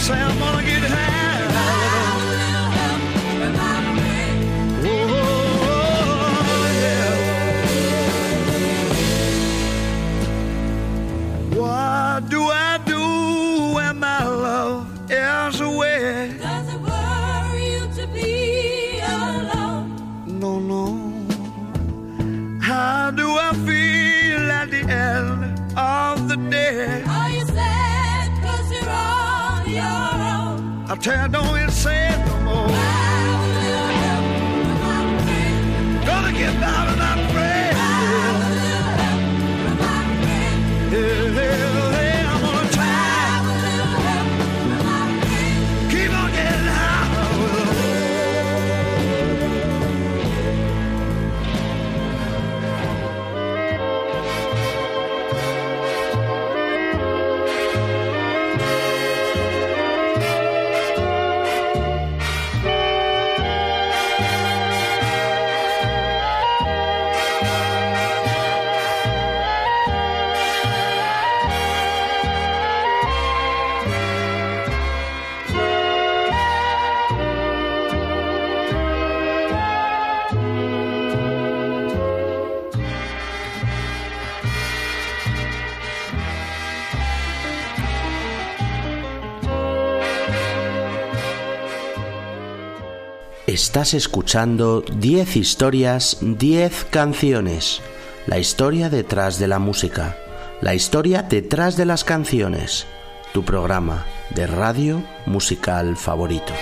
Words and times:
say 0.00 0.14
I'm 0.14 0.38
gonna 0.38 0.62
get 0.62 0.82
high. 0.82 1.09
I 30.90 30.96
tell 30.96 31.22
you, 31.24 31.28
don't 31.28 31.56
even 31.56 31.70
say 31.70 32.08
it 32.08 32.18
no 32.26 32.40
more. 32.40 32.66
Gonna 36.04 36.32
get 36.32 36.60
down 36.60 36.89
Estás 93.70 93.94
escuchando 93.94 94.82
10 94.96 95.36
historias, 95.36 96.16
10 96.20 96.86
canciones. 96.90 97.80
La 98.26 98.40
historia 98.40 98.90
detrás 98.90 99.38
de 99.38 99.46
la 99.46 99.60
música. 99.60 100.18
La 100.60 100.74
historia 100.74 101.22
detrás 101.22 101.76
de 101.76 101.84
las 101.84 102.02
canciones. 102.02 102.88
Tu 103.32 103.44
programa 103.44 104.06
de 104.34 104.48
radio 104.48 105.04
musical 105.24 105.96
favorito. 105.96 106.52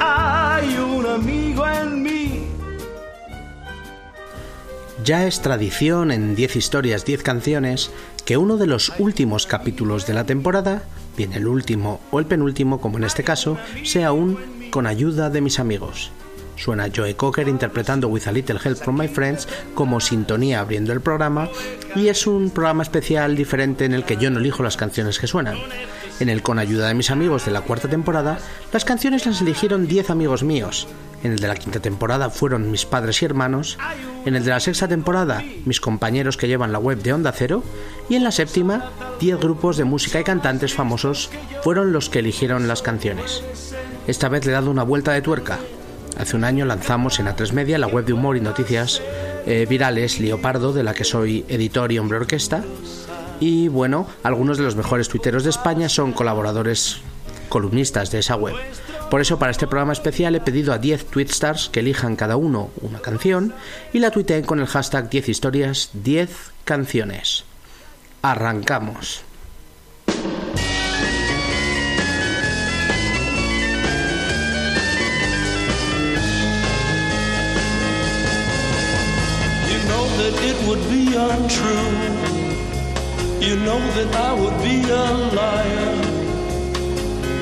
hay 0.00 0.76
un 0.76 1.06
amigo 1.06 1.66
en 1.66 2.02
mí. 2.02 2.46
Ya 5.04 5.26
es 5.26 5.40
tradición 5.40 6.10
en 6.10 6.34
10 6.34 6.56
historias, 6.56 7.04
10 7.04 7.22
canciones, 7.22 7.90
que 8.24 8.36
uno 8.36 8.56
de 8.56 8.66
los 8.66 8.92
últimos 8.98 9.46
capítulos 9.46 10.06
de 10.06 10.14
la 10.14 10.24
temporada, 10.24 10.82
bien 11.16 11.32
el 11.32 11.46
último 11.46 12.00
o 12.10 12.18
el 12.18 12.26
penúltimo, 12.26 12.80
como 12.80 12.98
en 12.98 13.04
este 13.04 13.24
caso, 13.24 13.56
sea 13.84 14.12
un 14.12 14.38
con 14.70 14.86
ayuda 14.86 15.30
de 15.30 15.40
mis 15.40 15.58
amigos. 15.58 16.12
Suena 16.56 16.88
Joe 16.94 17.14
Cocker 17.14 17.48
interpretando 17.48 18.08
With 18.08 18.26
a 18.26 18.32
Little 18.32 18.58
Help 18.62 18.78
from 18.78 18.98
My 18.98 19.08
Friends 19.08 19.48
como 19.74 20.00
sintonía 20.00 20.60
abriendo 20.60 20.92
el 20.92 21.00
programa 21.00 21.48
y 21.94 22.08
es 22.08 22.26
un 22.26 22.50
programa 22.50 22.82
especial 22.82 23.36
diferente 23.36 23.84
en 23.84 23.94
el 23.94 24.04
que 24.04 24.16
yo 24.16 24.28
no 24.30 24.40
elijo 24.40 24.62
las 24.62 24.76
canciones 24.76 25.18
que 25.18 25.28
suenan. 25.28 25.56
En 26.20 26.28
el 26.28 26.42
Con 26.42 26.58
ayuda 26.58 26.88
de 26.88 26.94
mis 26.94 27.10
amigos 27.10 27.44
de 27.44 27.52
la 27.52 27.60
cuarta 27.60 27.88
temporada, 27.88 28.38
las 28.72 28.84
canciones 28.84 29.24
las 29.24 29.40
eligieron 29.40 29.86
10 29.86 30.10
amigos 30.10 30.42
míos. 30.42 30.88
En 31.22 31.32
el 31.32 31.38
de 31.38 31.46
la 31.46 31.54
quinta 31.54 31.78
temporada 31.78 32.28
fueron 32.28 32.70
mis 32.72 32.86
padres 32.86 33.22
y 33.22 33.24
hermanos. 33.24 33.78
En 34.24 34.34
el 34.34 34.44
de 34.44 34.50
la 34.50 34.58
sexta 34.58 34.88
temporada, 34.88 35.44
mis 35.64 35.80
compañeros 35.80 36.36
que 36.36 36.48
llevan 36.48 36.72
la 36.72 36.80
web 36.80 37.00
de 37.02 37.12
Onda 37.12 37.32
Cero. 37.32 37.62
Y 38.08 38.16
en 38.16 38.24
la 38.24 38.32
séptima, 38.32 38.90
10 39.20 39.38
grupos 39.38 39.76
de 39.76 39.84
música 39.84 40.20
y 40.20 40.24
cantantes 40.24 40.74
famosos 40.74 41.30
fueron 41.62 41.92
los 41.92 42.08
que 42.08 42.18
eligieron 42.18 42.66
las 42.66 42.82
canciones. 42.82 43.44
Esta 44.08 44.28
vez 44.28 44.44
le 44.44 44.50
he 44.50 44.54
dado 44.54 44.70
una 44.70 44.82
vuelta 44.82 45.12
de 45.12 45.22
tuerca. 45.22 45.58
Hace 46.18 46.34
un 46.34 46.42
año 46.42 46.64
lanzamos 46.64 47.20
en 47.20 47.26
A3 47.26 47.52
Media 47.52 47.78
la 47.78 47.86
web 47.86 48.04
de 48.04 48.12
humor 48.12 48.36
y 48.36 48.40
noticias 48.40 49.00
eh, 49.46 49.66
virales 49.68 50.18
Leopardo, 50.18 50.72
de 50.72 50.82
la 50.82 50.94
que 50.94 51.04
soy 51.04 51.44
editor 51.48 51.92
y 51.92 51.98
hombre 52.00 52.18
orquesta. 52.18 52.64
Y 53.40 53.68
bueno, 53.68 54.06
algunos 54.22 54.58
de 54.58 54.64
los 54.64 54.76
mejores 54.76 55.08
tuiteros 55.08 55.44
de 55.44 55.50
España 55.50 55.88
son 55.88 56.12
colaboradores 56.12 57.00
columnistas 57.48 58.10
de 58.10 58.18
esa 58.18 58.36
web. 58.36 58.54
Por 59.10 59.20
eso 59.20 59.38
para 59.38 59.50
este 59.50 59.66
programa 59.66 59.92
especial 59.94 60.34
he 60.34 60.40
pedido 60.40 60.72
a 60.72 60.78
10 60.78 61.06
tweetstars 61.06 61.70
que 61.70 61.80
elijan 61.80 62.14
cada 62.14 62.36
uno 62.36 62.70
una 62.82 63.00
canción 63.00 63.54
y 63.92 64.00
la 64.00 64.10
tuiteen 64.10 64.44
con 64.44 64.60
el 64.60 64.66
hashtag 64.66 65.08
10 65.08 65.28
historias 65.30 65.90
10 65.94 66.30
canciones. 66.64 67.44
Arrancamos. 68.20 69.22
You 83.40 83.56
know 83.56 83.78
that 83.96 84.14
I 84.16 84.32
would 84.34 84.58
be 84.62 84.82
a 84.82 85.06
liar 85.38 85.90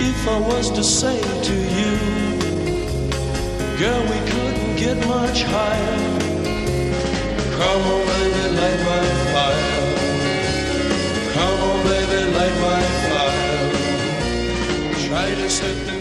if 0.00 0.28
I 0.28 0.38
was 0.40 0.70
to 0.72 0.84
say 0.84 1.18
to 1.48 1.54
you, 1.78 1.92
Girl, 3.78 4.02
we 4.12 4.18
couldn't 4.30 4.76
get 4.76 4.96
much 5.06 5.42
higher. 5.44 5.98
Come 7.58 7.82
on, 7.92 8.00
baby, 8.12 8.44
light 8.60 8.80
my 8.90 9.04
fire. 9.32 9.84
Come 11.34 11.58
on, 11.70 11.78
baby, 11.90 12.18
light 12.38 12.56
my 12.66 12.82
fire. 13.10 13.70
Try 15.08 15.34
to 15.34 15.50
set 15.50 15.76
the. 15.86 15.96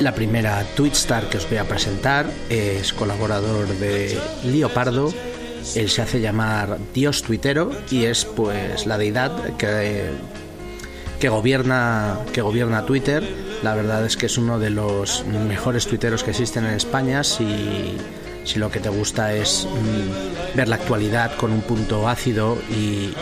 La 0.00 0.12
primera 0.12 0.64
Twitstar 0.76 1.28
que 1.28 1.38
os 1.38 1.48
voy 1.48 1.58
a 1.58 1.64
presentar 1.64 2.30
es 2.48 2.92
colaborador 2.92 3.66
de 3.66 4.16
Leopardo. 4.44 5.12
Él 5.74 5.90
se 5.90 6.02
hace 6.02 6.20
llamar 6.20 6.78
Dios 6.94 7.22
Tuitero 7.22 7.70
y 7.90 8.04
es 8.04 8.24
pues 8.24 8.86
la 8.86 8.98
deidad 8.98 9.56
que, 9.56 10.10
que 11.20 11.28
gobierna 11.28 12.18
que 12.32 12.42
gobierna 12.42 12.86
Twitter. 12.86 13.22
La 13.62 13.74
verdad 13.74 14.04
es 14.06 14.16
que 14.16 14.26
es 14.26 14.38
uno 14.38 14.58
de 14.58 14.70
los 14.70 15.24
mejores 15.26 15.86
tuiteros 15.86 16.22
que 16.22 16.30
existen 16.30 16.64
en 16.64 16.74
España. 16.74 17.24
Si, 17.24 17.96
si 18.44 18.58
lo 18.58 18.70
que 18.70 18.80
te 18.80 18.88
gusta 18.88 19.34
es 19.34 19.66
mm, 19.66 20.56
ver 20.56 20.68
la 20.68 20.76
actualidad 20.76 21.36
con 21.36 21.52
un 21.52 21.60
punto 21.60 22.08
ácido 22.08 22.58
y, 22.70 23.12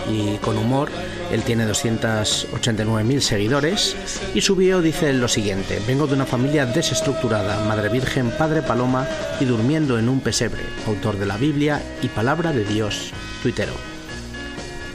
con 0.43 0.57
humor, 0.59 0.91
él 1.33 1.43
tiene 1.43 1.67
289.000 1.67 3.21
seguidores 3.21 3.97
y 4.35 4.41
su 4.41 4.55
bio 4.55 4.81
dice 4.81 5.13
lo 5.13 5.29
siguiente, 5.29 5.81
vengo 5.87 6.07
de 6.07 6.15
una 6.15 6.27
familia 6.27 6.67
desestructurada, 6.67 7.65
madre 7.65 7.89
virgen, 7.89 8.31
padre 8.31 8.63
paloma 8.63 9.09
y 9.41 9.45
durmiendo 9.45 9.99
en 9.99 10.09
un 10.09 10.21
pesebre, 10.21 10.63
autor 10.87 11.19
de 11.19 11.27
la 11.27 11.37
Biblia 11.37 11.83
y 12.03 12.09
palabra 12.09 12.53
de 12.53 12.65
Dios, 12.65 13.13
tuitero. 13.43 13.73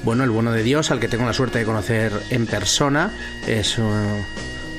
Bueno, 0.04 0.24
el 0.24 0.32
bueno 0.32 0.52
de 0.52 0.64
Dios, 0.64 0.90
al 0.90 1.00
que 1.00 1.08
tengo 1.08 1.26
la 1.26 1.34
suerte 1.34 1.60
de 1.60 1.66
conocer 1.66 2.12
en 2.32 2.48
persona, 2.48 3.14
es 3.46 3.78
uh, 3.78 3.84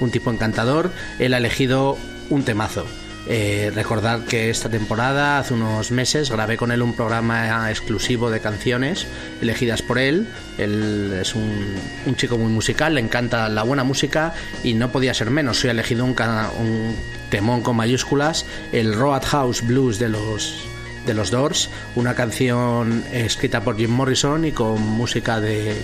un 0.01 0.11
tipo 0.11 0.33
encantador. 0.33 0.91
Él 1.21 1.33
ha 1.35 1.39
elegido 1.39 1.97
un 2.29 2.43
temazo. 2.43 2.87
Eh, 3.29 3.71
recordar 3.73 4.25
que 4.25 4.51
esta 4.51 4.69
temporada, 4.69 5.39
hace 5.39 5.55
unos 5.55 5.93
meses, 5.93 6.31
grabé 6.31 6.57
con 6.57 6.73
él 6.73 6.83
un 6.83 6.95
programa 6.95 7.71
exclusivo 7.71 8.31
de 8.31 8.41
canciones 8.41 9.07
elegidas 9.41 9.81
por 9.83 9.99
él. 9.99 10.27
Él 10.59 11.17
es 11.21 11.35
un, 11.35 11.77
chico 12.17 12.37
muy 12.37 12.51
musical, 12.51 12.95
le 12.95 13.01
encanta 13.01 13.49
la 13.49 13.63
buena 13.63 13.85
música 13.85 14.35
y 14.65 14.75
no 14.75 14.91
podía 14.91 15.15
ser 15.15 15.31
menos. 15.31 15.61
Soy 15.61 15.71
elegido 15.71 16.05
un, 16.05 16.17
un 16.59 16.97
temón 17.31 17.63
con 17.63 17.77
mayúsculas, 17.77 18.45
el 18.73 18.93
Roadhouse 18.95 19.63
Blues 19.67 19.99
de 19.99 20.09
los 20.09 20.67
de 21.07 21.15
los 21.15 21.33
Doors, 21.33 21.69
una 21.97 22.15
canción 22.15 23.03
escrita 23.13 23.63
por 23.63 23.77
Jim 23.77 23.91
Morrison 23.91 24.45
y 24.45 24.53
con 24.53 24.81
música 24.81 25.41
de, 25.41 25.77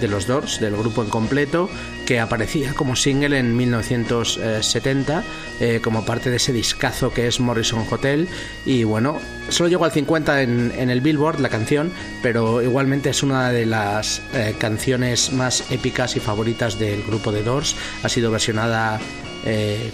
de 0.00 0.08
los 0.08 0.26
Doors, 0.26 0.60
del 0.60 0.76
grupo 0.76 1.02
en 1.02 1.10
completo, 1.10 1.70
que 2.06 2.20
aparecía 2.20 2.74
como 2.74 2.96
single 2.96 3.38
en 3.38 3.56
1970 3.56 5.24
eh, 5.60 5.80
como 5.82 6.04
parte 6.04 6.30
de 6.30 6.36
ese 6.36 6.52
discazo 6.52 7.12
que 7.12 7.26
es 7.26 7.40
Morrison 7.40 7.86
Hotel. 7.90 8.28
Y 8.64 8.84
bueno, 8.84 9.18
solo 9.48 9.68
llegó 9.68 9.84
al 9.84 9.92
50 9.92 10.42
en, 10.42 10.72
en 10.76 10.90
el 10.90 11.00
Billboard 11.00 11.40
la 11.40 11.48
canción, 11.48 11.92
pero 12.22 12.62
igualmente 12.62 13.10
es 13.10 13.22
una 13.22 13.50
de 13.50 13.66
las 13.66 14.22
eh, 14.34 14.54
canciones 14.58 15.32
más 15.32 15.70
épicas 15.70 16.16
y 16.16 16.20
favoritas 16.20 16.78
del 16.78 17.02
grupo 17.02 17.32
de 17.32 17.42
Doors, 17.42 17.76
ha 18.02 18.08
sido 18.08 18.30
versionada 18.30 19.00
eh, 19.44 19.90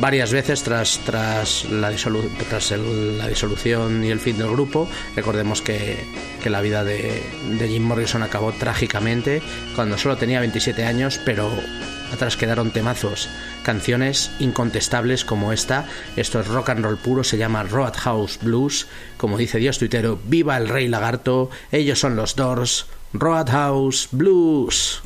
varias 0.00 0.32
veces 0.32 0.62
tras, 0.62 0.98
tras, 1.04 1.64
la, 1.70 1.90
disolución 1.90 4.04
y 4.04 4.10
el 4.10 4.18
fin 4.18 4.38
del 4.38 4.50
grupo. 4.50 4.88
Recordemos 5.14 5.62
que, 5.62 6.04
que 6.42 6.50
la 6.50 6.60
vida 6.60 6.84
de, 6.84 7.22
de 7.58 7.68
Jim 7.68 7.84
Morrison 7.84 8.22
acabó 8.22 8.52
trágicamente 8.52 9.42
cuando 9.76 9.98
solo 9.98 10.16
tenía 10.16 10.40
27 10.40 10.84
años, 10.84 11.20
pero 11.24 11.50
atrás 12.12 12.36
quedaron 12.36 12.70
temazos, 12.70 13.28
canciones 13.62 14.30
incontestables 14.38 15.24
como 15.24 15.52
esta. 15.52 15.86
Esto 16.16 16.40
es 16.40 16.48
rock 16.48 16.70
and 16.70 16.84
roll 16.84 16.96
puro, 16.96 17.22
se 17.22 17.38
llama 17.38 17.62
Roadhouse 17.62 18.38
Blues. 18.42 18.86
Como 19.16 19.38
dice 19.38 19.58
Dios 19.58 19.78
tuitero, 19.78 20.18
viva 20.24 20.56
el 20.56 20.68
rey 20.68 20.88
lagarto, 20.88 21.50
ellos 21.70 21.98
son 21.98 22.16
los 22.16 22.36
Doors, 22.36 22.86
Roadhouse 23.12 24.08
Blues. 24.12 25.02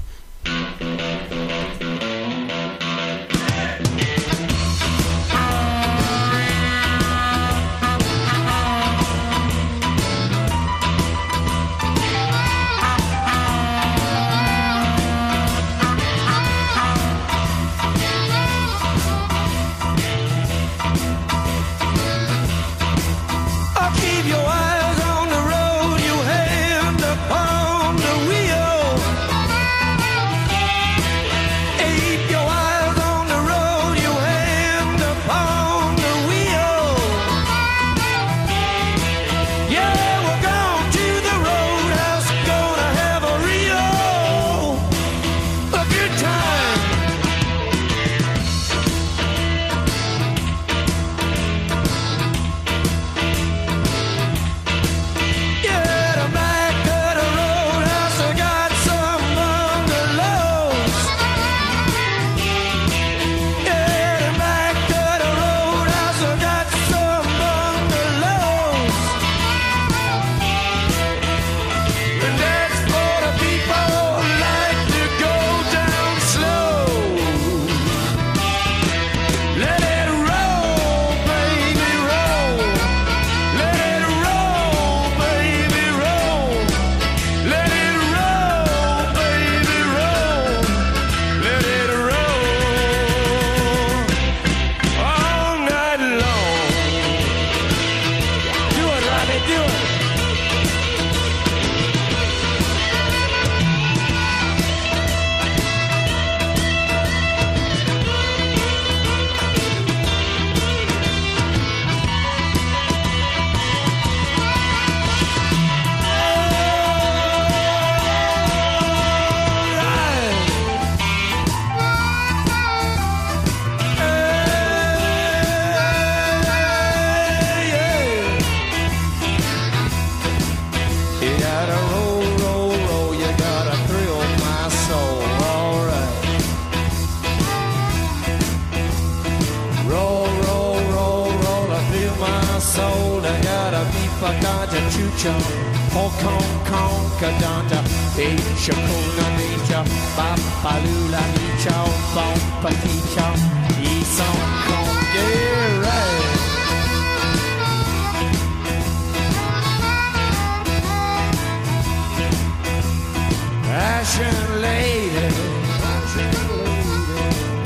Ashen 164.06 164.60
lady, 164.60 165.26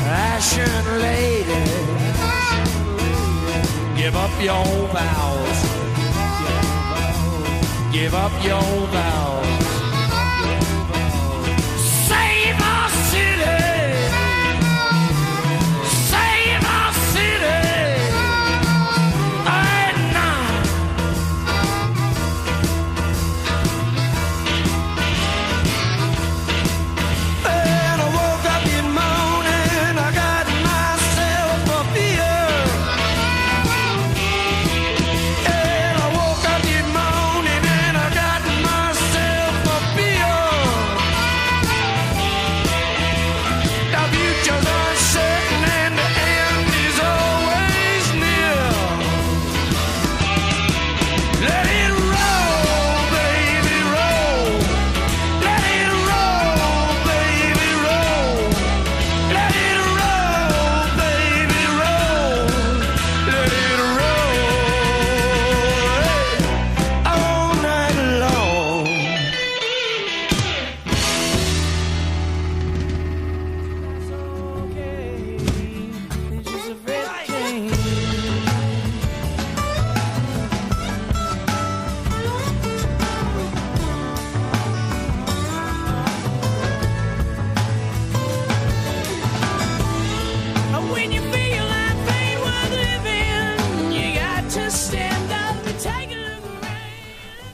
ashen 0.04 1.00
lady, 1.00 1.64
give 3.96 4.14
up 4.14 4.30
your 4.40 4.86
vows, 4.94 5.60
give 7.92 8.14
up 8.14 8.32
your 8.44 8.86
vows. 8.86 9.47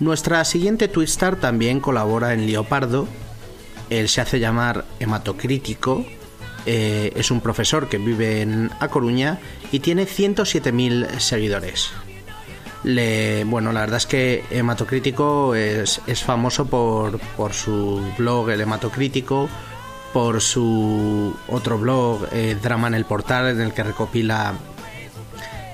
Nuestra 0.04 0.44
siguiente 0.44 0.86
Twistar 0.88 1.36
también 1.36 1.80
colabora 1.80 2.34
en 2.34 2.46
Leopardo. 2.46 3.08
Él 3.88 4.10
se 4.10 4.20
hace 4.20 4.38
llamar 4.38 4.84
hematocrítico. 5.00 6.04
eh, 6.66 7.10
es 7.16 7.30
un 7.30 7.40
profesor 7.40 7.88
que 7.88 7.96
vive 7.96 8.42
en 8.42 8.70
A 8.80 8.88
Coruña 8.88 9.38
y 9.72 9.80
tiene 9.80 10.04
107.000 10.04 11.18
seguidores. 11.20 11.90
Le, 12.82 13.44
bueno, 13.44 13.72
la 13.72 13.80
verdad 13.80 13.96
es 13.96 14.04
que 14.04 14.44
Hematocrítico 14.50 15.54
es, 15.54 16.02
es 16.06 16.22
famoso 16.22 16.66
por, 16.66 17.18
por 17.34 17.54
su 17.54 18.02
blog 18.18 18.50
El 18.50 18.60
Hematocrítico, 18.60 19.48
por 20.12 20.42
su 20.42 21.34
otro 21.48 21.78
blog 21.78 22.28
eh, 22.30 22.58
Drama 22.62 22.88
en 22.88 22.94
el 22.94 23.06
Portal, 23.06 23.48
en 23.48 23.60
el 23.62 23.72
que 23.72 23.84
recopila 23.84 24.52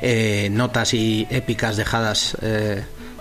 eh, 0.02 0.48
notas 0.52 0.94
y 0.94 1.26
épicas 1.30 1.76
dejadas 1.76 2.36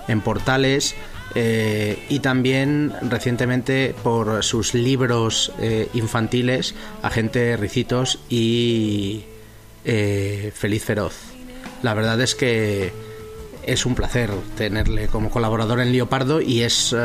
en 0.10 0.22
portales 0.22 0.96
eh, 1.36 2.04
y 2.10 2.20
también 2.20 2.92
recientemente 3.04 3.96
por 4.04 4.44
sus 4.44 4.74
libros 4.74 5.52
eh, 5.60 5.88
infantiles 5.94 6.74
Agente 7.04 7.56
Ricitos 7.56 8.20
y 8.30 9.24
eh, 9.86 10.52
Feliz 10.56 10.84
Feroz. 10.84 11.14
La 11.84 11.94
verdad 11.94 12.20
es 12.20 12.34
que 12.34 12.92
es 13.64 13.86
un 13.86 13.94
placer 13.94 14.32
tenerle 14.58 15.08
como 15.08 15.30
colaborador 15.30 15.80
en 15.82 15.92
Leopardo 15.92 16.42
y 16.42 16.62
es 16.62 16.96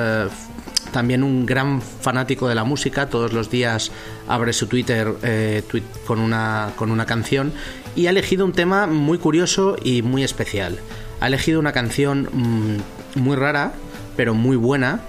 también 0.91 1.23
un 1.23 1.45
gran 1.45 1.83
fanático 1.83 2.49
de 2.49 2.55
la 2.55 2.65
música. 2.65 3.11
Todos 3.11 3.35
los 3.35 3.51
días 3.51 3.93
abre 4.27 4.53
su 4.55 4.67
Twitter 4.67 5.63
con, 6.07 6.19
una, 6.19 6.73
con 6.77 6.91
una 6.91 7.05
canción 7.05 7.53
y 7.95 8.07
ha 8.07 8.11
elegido 8.11 8.47
un 8.47 8.53
tema 8.53 8.87
muy 8.87 9.19
curioso 9.19 9.77
y 9.83 10.03
muy 10.03 10.25
especial. 10.25 10.79
Ha 11.21 11.27
elegido 11.27 11.61
una 11.61 11.73
canción 11.73 12.29
mm, 12.33 13.21
muy 13.21 13.37
rara, 13.37 13.73
pero 14.17 14.35
muy 14.35 14.57
buena. 14.57 15.01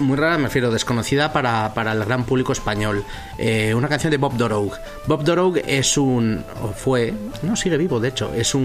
Muy 0.00 0.16
rara, 0.16 0.38
me 0.38 0.44
refiero, 0.44 0.72
desconocida 0.72 1.32
para, 1.32 1.72
para 1.72 1.92
el 1.92 2.04
gran 2.04 2.24
público 2.24 2.52
español. 2.52 3.04
Eh, 3.38 3.74
una 3.74 3.88
canción 3.88 4.10
de 4.10 4.16
Bob 4.16 4.36
Dorough. 4.36 4.72
Bob 5.06 5.22
Dorough 5.22 5.56
es 5.64 5.96
un. 5.96 6.44
fue. 6.76 7.14
no 7.42 7.54
sigue 7.54 7.76
vivo, 7.76 8.00
de 8.00 8.08
hecho. 8.08 8.34
Es 8.34 8.56
un, 8.56 8.62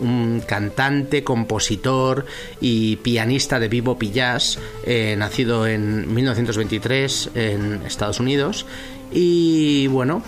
un 0.00 0.42
cantante, 0.44 1.22
compositor 1.22 2.26
y 2.60 2.96
pianista 2.96 3.60
de 3.60 3.68
bebop 3.68 4.02
y 4.02 4.10
jazz. 4.10 4.58
eh, 4.84 5.14
nacido 5.16 5.66
en 5.66 6.12
1923 6.12 7.30
en 7.34 7.82
Estados 7.86 8.18
Unidos. 8.18 8.66
Y 9.12 9.86
bueno. 9.88 10.22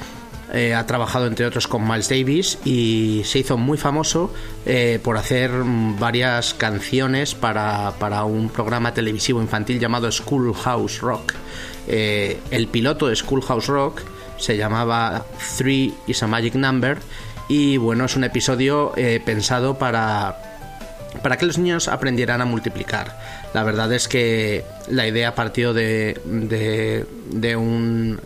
Eh, 0.57 0.75
ha 0.75 0.87
trabajado 0.87 1.27
entre 1.27 1.45
otros 1.45 1.69
con 1.69 1.87
Miles 1.87 2.09
Davis 2.09 2.59
y 2.65 3.21
se 3.27 3.41
hizo 3.41 3.59
muy 3.59 3.77
famoso 3.77 4.33
eh, 4.65 4.99
por 5.03 5.19
hacer 5.19 5.51
varias 5.99 6.55
canciones 6.55 7.35
para, 7.35 7.93
para 7.99 8.25
un 8.25 8.49
programa 8.49 8.95
televisivo 8.95 9.43
infantil 9.43 9.79
llamado 9.79 10.11
Schoolhouse 10.11 11.01
Rock. 11.03 11.35
Eh, 11.89 12.39
el 12.51 12.69
piloto 12.69 13.09
de 13.09 13.17
Schoolhouse 13.17 13.67
Rock 13.67 14.01
se 14.39 14.57
llamaba 14.57 15.27
Three 15.59 15.93
is 16.07 16.23
a 16.23 16.27
Magic 16.27 16.55
Number 16.55 16.97
y 17.51 17.77
bueno, 17.77 18.07
es 18.07 18.17
un 18.17 18.25
episodio 18.25 18.95
pensado 19.27 19.77
para 19.77 20.39
para 21.23 21.37
que 21.37 21.45
los 21.45 21.59
niños 21.59 21.89
aprendieran 21.89 22.41
a 22.41 22.47
multiplicar. 22.47 23.19
La 23.53 23.63
verdad 23.63 23.93
es 23.93 24.09
que 24.09 24.65
la 24.89 25.07
idea 25.07 25.35
partió 25.35 25.75
de, 25.75 26.19
de, 26.25 27.05
de 27.31 27.57
un 27.57 28.21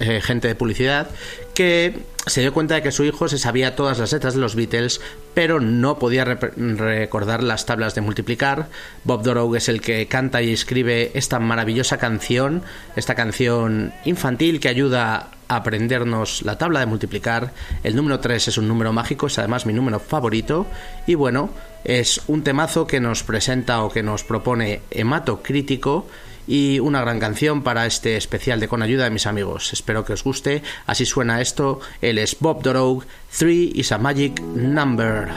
eh, 0.00 0.20
gente 0.20 0.48
de 0.48 0.54
publicidad 0.54 1.08
que 1.54 2.04
se 2.26 2.40
dio 2.40 2.52
cuenta 2.52 2.74
de 2.74 2.82
que 2.82 2.92
su 2.92 3.04
hijo 3.04 3.28
se 3.28 3.38
sabía 3.38 3.76
todas 3.76 3.98
las 3.98 4.12
letras 4.12 4.34
de 4.34 4.40
los 4.40 4.56
Beatles, 4.56 5.00
pero 5.32 5.60
no 5.60 5.98
podía 5.98 6.24
recordar 6.24 7.42
las 7.42 7.66
tablas 7.66 7.94
de 7.94 8.00
multiplicar. 8.00 8.68
Bob 9.04 9.22
Dorough 9.22 9.54
es 9.54 9.68
el 9.68 9.80
que 9.80 10.06
canta 10.06 10.42
y 10.42 10.52
escribe 10.52 11.12
esta 11.14 11.38
maravillosa 11.38 11.98
canción, 11.98 12.62
esta 12.96 13.14
canción 13.14 13.92
infantil 14.04 14.58
que 14.60 14.68
ayuda 14.68 15.30
a 15.48 15.56
aprendernos 15.56 16.42
la 16.42 16.58
tabla 16.58 16.80
de 16.80 16.86
multiplicar. 16.86 17.52
El 17.84 17.94
número 17.94 18.18
3 18.18 18.48
es 18.48 18.58
un 18.58 18.66
número 18.66 18.92
mágico, 18.92 19.28
es 19.28 19.38
además 19.38 19.64
mi 19.64 19.72
número 19.72 20.00
favorito. 20.00 20.66
Y 21.06 21.14
bueno, 21.14 21.50
es 21.84 22.20
un 22.26 22.42
temazo 22.42 22.86
que 22.86 22.98
nos 22.98 23.22
presenta 23.22 23.82
o 23.82 23.90
que 23.90 24.02
nos 24.02 24.24
propone 24.24 24.82
Hemato 24.90 25.42
Crítico 25.42 26.06
y 26.46 26.78
una 26.80 27.00
gran 27.00 27.18
canción 27.18 27.62
para 27.62 27.86
este 27.86 28.16
especial 28.16 28.60
de 28.60 28.68
Con 28.68 28.82
ayuda 28.82 29.04
de 29.04 29.10
mis 29.10 29.26
amigos. 29.26 29.72
Espero 29.72 30.04
que 30.04 30.12
os 30.12 30.24
guste. 30.24 30.62
Así 30.86 31.06
suena 31.06 31.40
esto. 31.40 31.80
Él 32.00 32.18
es 32.18 32.36
Bob 32.40 32.62
Dorough. 32.62 33.04
Three 33.30 33.72
is 33.74 33.92
a 33.92 33.98
magic 33.98 34.40
number. 34.40 35.28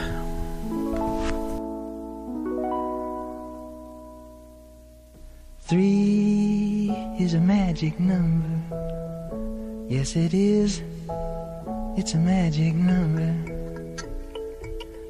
Three 5.66 6.90
is 7.18 7.34
a 7.34 7.40
magic 7.40 7.98
number. 8.00 8.48
Yes, 9.88 10.16
it 10.16 10.34
is. 10.34 10.82
It's 11.96 12.14
a 12.14 12.18
magic 12.18 12.74
number. 12.74 13.34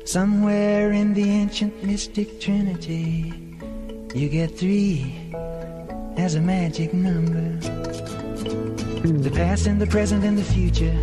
Somewhere 0.05 0.93
in 0.93 1.15
the 1.15 1.23
ancient 1.23 1.85
mystic 1.85 2.41
trinity, 2.41 3.33
you 4.15 4.29
get 4.29 4.59
three 4.59 5.15
as 6.21 6.35
a 6.35 6.41
magic 6.41 6.93
number. 6.93 7.49
The 9.23 9.31
past 9.35 9.67
and 9.67 9.81
the 9.81 9.87
present 9.87 10.23
and 10.23 10.37
the 10.37 10.45
future, 10.45 10.95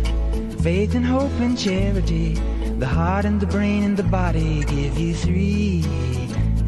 faith 0.62 0.94
and 0.94 1.04
hope 1.04 1.32
and 1.40 1.58
charity, 1.58 2.34
the 2.78 2.86
heart 2.86 3.24
and 3.24 3.40
the 3.40 3.46
brain 3.46 3.82
and 3.82 3.96
the 3.96 4.04
body 4.04 4.62
give 4.64 4.96
you 4.96 5.14
three 5.14 5.84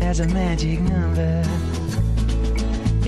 as 0.00 0.18
a 0.18 0.26
magic 0.26 0.80
number. 0.80 1.44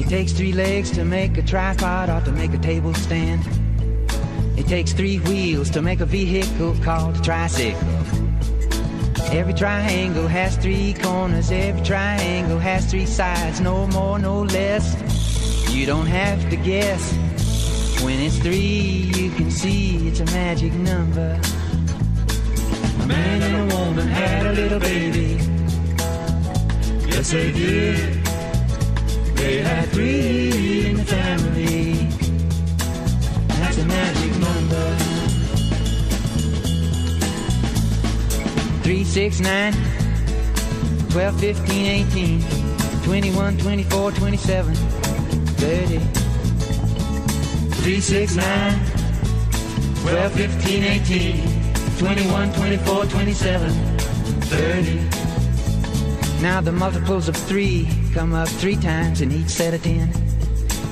It 0.00 0.08
takes 0.08 0.32
three 0.32 0.52
legs 0.52 0.92
to 0.92 1.04
make 1.04 1.37
a 1.37 1.42
tripod 1.42 2.08
or 2.08 2.20
to 2.25 2.30
make 2.30 2.54
a 2.54 2.58
table 2.58 2.94
stand. 2.94 3.42
It 4.56 4.68
takes 4.68 4.92
three 4.92 5.18
wheels 5.18 5.70
to 5.70 5.82
make 5.82 6.00
a 6.00 6.06
vehicle 6.06 6.76
called 6.84 7.16
a 7.16 7.20
tricycle. 7.20 7.88
Every 9.32 9.54
triangle 9.54 10.28
has 10.28 10.56
three 10.56 10.94
corners, 10.94 11.50
every 11.50 11.82
triangle 11.82 12.61
has 12.61 12.88
three 12.88 13.06
sides, 13.06 13.61
no 13.61 13.88
more, 13.88 14.20
no 14.20 14.42
less. 14.42 15.21
You 15.72 15.86
don't 15.86 16.06
have 16.06 16.48
to 16.50 16.56
guess. 16.56 17.12
When 18.04 18.20
it's 18.20 18.38
three, 18.38 19.10
you 19.16 19.30
can 19.30 19.50
see 19.50 20.06
it's 20.06 20.20
a 20.20 20.26
magic 20.26 20.72
number. 20.74 21.40
A 23.00 23.06
man 23.06 23.42
and 23.42 23.72
a 23.72 23.76
woman 23.76 24.06
had 24.06 24.46
a 24.46 24.52
little 24.52 24.78
baby. 24.78 25.38
Yes, 27.08 27.30
they 27.30 27.50
did. 27.52 28.22
They 29.36 29.62
had 29.62 29.88
three 29.88 30.86
in 30.86 30.96
the 30.98 31.04
family. 31.04 31.94
That's 33.48 33.78
a 33.78 33.84
magic 33.86 34.32
number. 34.38 34.96
Three, 38.84 39.04
six, 39.04 39.40
nine, 39.40 39.72
12, 41.10 41.40
15, 41.40 41.86
18, 41.86 42.42
21, 43.04 43.58
24, 43.58 44.12
27, 44.12 44.74
30. 45.62 45.99
3, 47.83 48.00
6, 48.00 48.35
9, 48.35 48.81
12, 50.02 50.33
15, 50.33 50.83
18, 50.83 51.62
21, 51.99 52.52
24, 52.52 53.07
27, 53.07 53.71
30. 53.71 54.99
Now 56.42 56.61
the 56.61 56.73
multiples 56.73 57.28
of 57.28 57.37
3 57.37 57.88
come 58.12 58.35
up 58.35 58.49
3 58.49 58.75
times 58.75 59.21
in 59.21 59.31
each 59.31 59.50
set 59.50 59.73
of 59.73 59.85
10. 59.85 60.12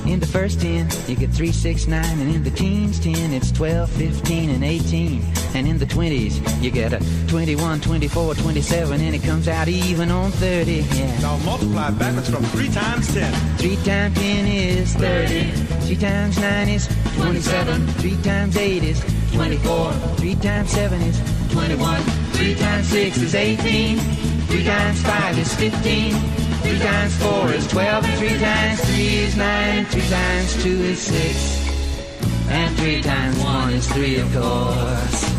In 0.07 0.21
the 0.21 0.25
first 0.25 0.61
10, 0.61 0.87
you 1.09 1.17
get 1.17 1.31
3, 1.31 1.51
6, 1.51 1.87
9, 1.87 2.19
and 2.21 2.33
in 2.33 2.41
the 2.41 2.51
teens 2.51 2.97
10, 3.01 3.33
it's 3.33 3.51
12, 3.51 3.89
15, 3.89 4.51
and 4.51 4.63
18. 4.63 5.21
And 5.53 5.67
in 5.67 5.77
the 5.77 5.85
20s, 5.85 6.63
you 6.63 6.71
get 6.71 6.93
a 6.93 6.99
21, 7.27 7.81
24, 7.81 8.35
27, 8.35 9.01
and 9.01 9.15
it 9.15 9.21
comes 9.21 9.47
out 9.47 9.67
even 9.67 10.09
on 10.09 10.31
30. 10.31 10.71
Yeah. 10.71 11.19
Now 11.19 11.37
multiply 11.39 11.91
backwards 11.91 12.29
from 12.29 12.43
3 12.43 12.69
times 12.69 13.13
10. 13.13 13.57
3 13.57 13.75
times 13.83 14.17
10 14.17 14.47
is 14.47 14.93
30. 14.95 15.51
3 15.51 15.95
times 15.97 16.39
9 16.39 16.69
is 16.69 16.87
27. 17.15 17.87
3 17.87 18.17
times 18.23 18.57
8 18.57 18.83
is 18.83 19.03
24. 19.33 19.91
3 19.91 20.35
times 20.35 20.71
7 20.71 21.01
is 21.01 21.51
21. 21.51 22.01
3 22.01 22.55
times 22.55 22.87
6 22.87 23.17
is 23.17 23.35
18. 23.35 23.99
3 23.99 24.63
times 24.63 25.01
5 25.03 25.37
is 25.37 25.53
15. 25.55 26.13
3 26.13 26.79
times 26.79 27.15
4 27.17 27.51
is 27.51 27.67
12. 27.67 28.05
And 28.05 28.19
3 28.19 28.39
times 28.39 28.81
3 28.85 29.07
is 29.07 29.35
9. 29.35 29.85
3 29.85 30.01
times 30.01 30.63
2 30.63 30.69
is 30.69 31.01
6. 31.01 31.61
And 32.47 32.77
3 32.77 33.01
times 33.01 33.37
1 33.39 33.73
is 33.73 33.87
3, 33.87 34.19
of 34.19 34.33
course. 34.33 35.30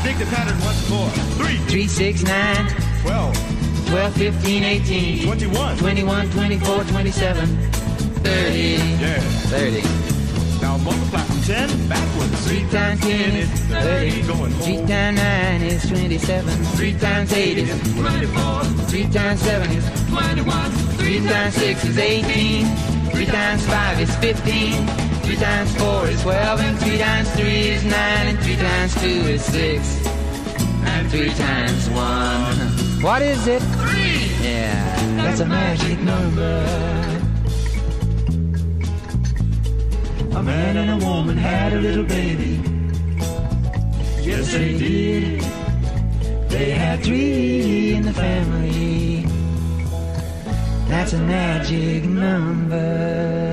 Now 0.00 0.06
dig 0.06 0.16
the 0.16 0.24
pattern 0.34 0.58
once 0.60 0.88
more. 0.88 1.10
3, 1.44 1.56
3, 1.68 1.86
6, 1.86 2.22
9, 2.22 2.68
12, 3.02 3.86
12, 3.88 4.14
15, 4.14 4.64
18, 4.64 5.26
21. 5.26 5.76
21, 5.76 6.30
24, 6.30 6.84
27, 6.84 7.46
30. 8.24 8.60
Yeah. 8.96 9.20
30. 9.52 10.62
Now 10.62 10.78
multiply 10.78 11.20
from 11.20 11.42
10 11.42 11.88
backwards. 11.88 12.48
3 12.48 12.60
times 12.70 13.00
10 13.00 13.36
is 13.36 13.50
30. 13.50 14.22
Going 14.22 14.52
3 14.52 14.74
home. 14.76 14.86
times 14.86 15.18
9 15.18 15.62
is 15.64 15.88
27. 15.88 16.64
3 16.64 16.98
times 16.98 17.32
8 17.34 17.58
is 17.58 17.94
24. 17.94 18.64
3 18.64 19.04
times 19.10 19.40
7 19.42 19.70
is 19.70 20.08
21. 20.08 20.70
3 20.70 21.28
times 21.28 21.54
6 21.56 21.84
is 21.84 21.98
18. 21.98 22.66
3 23.10 23.26
times 23.26 23.66
5 23.66 24.00
is 24.00 24.16
15. 24.16 25.09
3 25.22 25.36
times 25.36 25.74
4 25.76 26.08
is 26.08 26.22
12. 26.22 26.60
And 26.60 26.78
3 26.78 26.98
times 26.98 27.30
3 27.30 27.46
is 27.46 27.84
9. 27.84 27.94
And 27.94 28.38
3 28.38 28.56
times 28.56 28.94
2 29.00 29.06
is 29.08 29.44
6. 29.44 30.06
And 30.86 31.10
3 31.10 31.30
times 31.30 31.90
1. 31.90 33.02
What 33.02 33.22
is 33.22 33.46
it? 33.46 33.60
3. 33.60 34.20
Yeah, 34.42 35.16
that's 35.16 35.40
a 35.40 35.46
magic 35.46 35.98
number. 36.00 37.00
A 40.32 40.42
man 40.42 40.76
and 40.76 41.02
a 41.02 41.06
woman 41.06 41.36
had 41.36 41.72
a 41.72 41.80
little 41.80 42.04
baby. 42.04 42.62
Yes, 44.22 44.52
they 44.52 44.78
did. 44.78 45.40
They 46.48 46.70
had 46.70 47.02
three 47.02 47.94
in 47.94 48.02
the 48.02 48.12
family. 48.12 49.24
That's 50.88 51.12
a 51.14 51.18
magic 51.18 52.04
number. 52.04 53.49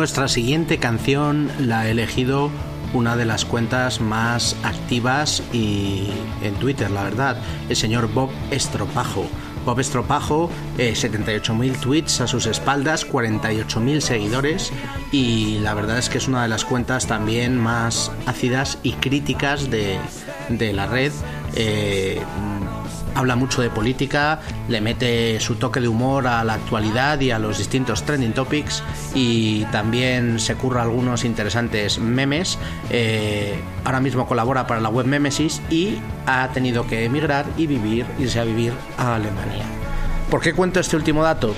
Nuestra 0.00 0.28
siguiente 0.28 0.78
canción 0.78 1.50
la 1.58 1.80
ha 1.80 1.90
elegido 1.90 2.50
una 2.94 3.16
de 3.16 3.26
las 3.26 3.44
cuentas 3.44 4.00
más 4.00 4.56
activas 4.62 5.42
y 5.52 6.08
en 6.42 6.54
Twitter, 6.54 6.90
la 6.90 7.04
verdad, 7.04 7.36
el 7.68 7.76
señor 7.76 8.10
Bob 8.10 8.30
Estropajo. 8.50 9.26
Bob 9.66 9.78
Estropajo, 9.78 10.50
eh, 10.78 10.94
78.000 10.94 11.80
tweets 11.80 12.22
a 12.22 12.26
sus 12.26 12.46
espaldas, 12.46 13.06
48.000 13.06 14.00
seguidores 14.00 14.72
y 15.12 15.58
la 15.58 15.74
verdad 15.74 15.98
es 15.98 16.08
que 16.08 16.16
es 16.16 16.28
una 16.28 16.44
de 16.44 16.48
las 16.48 16.64
cuentas 16.64 17.06
también 17.06 17.58
más 17.58 18.10
ácidas 18.24 18.78
y 18.82 18.92
críticas 18.92 19.68
de, 19.70 19.98
de 20.48 20.72
la 20.72 20.86
red. 20.86 21.12
Eh, 21.56 22.22
habla 23.14 23.36
mucho 23.36 23.62
de 23.62 23.70
política, 23.70 24.40
le 24.68 24.80
mete 24.80 25.40
su 25.40 25.56
toque 25.56 25.80
de 25.80 25.88
humor 25.88 26.26
a 26.26 26.44
la 26.44 26.54
actualidad 26.54 27.20
y 27.20 27.30
a 27.30 27.38
los 27.38 27.58
distintos 27.58 28.04
trending 28.04 28.32
topics 28.32 28.82
y 29.14 29.64
también 29.66 30.38
se 30.38 30.54
curra 30.54 30.82
algunos 30.82 31.24
interesantes 31.24 31.98
memes. 31.98 32.58
Eh, 32.90 33.60
ahora 33.84 34.00
mismo 34.00 34.26
colabora 34.26 34.66
para 34.66 34.80
la 34.80 34.88
web 34.88 35.06
Memesis 35.06 35.60
y 35.70 35.98
ha 36.26 36.48
tenido 36.48 36.86
que 36.86 37.04
emigrar 37.04 37.46
y 37.56 37.66
vivir, 37.66 38.06
irse 38.18 38.40
a 38.40 38.44
vivir 38.44 38.72
a 38.98 39.16
Alemania. 39.16 39.64
¿Por 40.30 40.40
qué 40.40 40.52
cuento 40.52 40.80
este 40.80 40.96
último 40.96 41.22
dato? 41.22 41.54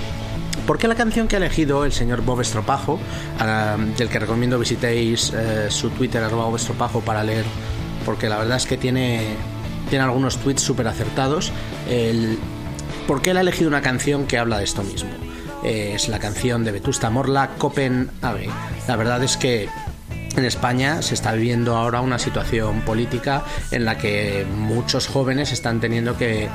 Porque 0.66 0.86
la 0.86 0.94
canción 0.94 1.28
que 1.28 1.36
ha 1.36 1.38
elegido 1.38 1.84
el 1.84 1.92
señor 1.92 2.22
Bob 2.22 2.40
Estropajo, 2.40 2.98
ah, 3.40 3.76
del 3.98 4.08
que 4.08 4.18
recomiendo 4.18 4.58
visitéis 4.58 5.32
eh, 5.34 5.66
su 5.70 5.90
Twitter 5.90 6.22
arroba 6.22 6.56
para 7.04 7.24
leer, 7.24 7.44
porque 8.04 8.28
la 8.28 8.38
verdad 8.38 8.56
es 8.58 8.66
que 8.66 8.76
tiene, 8.76 9.34
tiene 9.92 10.06
algunos 10.06 10.38
tweets 10.38 10.62
súper 10.62 10.88
acertados. 10.88 11.52
¿Por 13.06 13.20
qué 13.20 13.32
él 13.32 13.36
ha 13.36 13.42
elegido 13.42 13.68
una 13.68 13.82
canción 13.82 14.26
que 14.26 14.38
habla 14.38 14.56
de 14.56 14.64
esto 14.64 14.82
mismo? 14.82 15.10
Eh, 15.64 15.92
es 15.94 16.08
la 16.08 16.18
canción 16.18 16.64
de 16.64 16.72
Vetusta 16.72 17.10
Morla, 17.10 17.50
Copenhague. 17.58 18.48
La 18.88 18.96
verdad 18.96 19.22
es 19.22 19.36
que 19.36 19.68
en 20.34 20.46
España 20.46 21.02
se 21.02 21.12
está 21.12 21.32
viviendo 21.32 21.76
ahora 21.76 22.00
una 22.00 22.18
situación 22.18 22.80
política 22.80 23.44
en 23.70 23.84
la 23.84 23.98
que 23.98 24.46
muchos 24.56 25.08
jóvenes 25.08 25.52
están 25.52 25.78
teniendo 25.78 26.16
que 26.16 26.48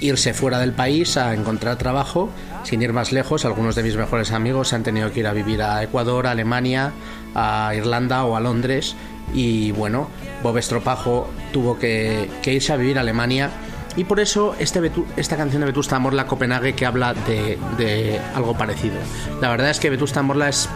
irse 0.00 0.32
fuera 0.32 0.58
del 0.58 0.72
país 0.72 1.18
a 1.18 1.34
encontrar 1.34 1.76
trabajo. 1.76 2.30
Sin 2.64 2.80
ir 2.80 2.94
más 2.94 3.12
lejos, 3.12 3.44
algunos 3.44 3.74
de 3.74 3.82
mis 3.82 3.96
mejores 3.96 4.32
amigos 4.32 4.68
se 4.68 4.76
han 4.76 4.82
tenido 4.82 5.12
que 5.12 5.20
ir 5.20 5.26
a 5.26 5.34
vivir 5.34 5.60
a 5.60 5.82
Ecuador, 5.82 6.26
a 6.26 6.30
Alemania, 6.30 6.92
a 7.34 7.74
Irlanda 7.76 8.24
o 8.24 8.34
a 8.34 8.40
Londres. 8.40 8.96
Y 9.34 9.72
bueno, 9.72 10.08
Bob 10.42 10.58
Estropajo 10.58 11.28
tuvo 11.52 11.78
que, 11.78 12.28
irse 12.44 12.72
a 12.72 12.76
vivir 12.76 12.98
a 12.98 13.00
Alemania. 13.00 13.50
Y 13.96 14.04
por 14.04 14.20
eso 14.20 14.54
este 14.58 14.90
esta 15.16 15.36
canción 15.36 15.60
de 15.60 15.66
Vetusta 15.66 15.98
Morla, 15.98 16.26
Copenhague, 16.26 16.74
que 16.74 16.84
habla 16.84 17.14
de, 17.14 17.58
de 17.78 18.20
algo 18.34 18.56
parecido. 18.56 18.96
La 19.40 19.48
verdad 19.48 19.70
es 19.70 19.80
que 19.80 19.88
Vetusta 19.88 20.22
Morla 20.22 20.50
es 20.50 20.68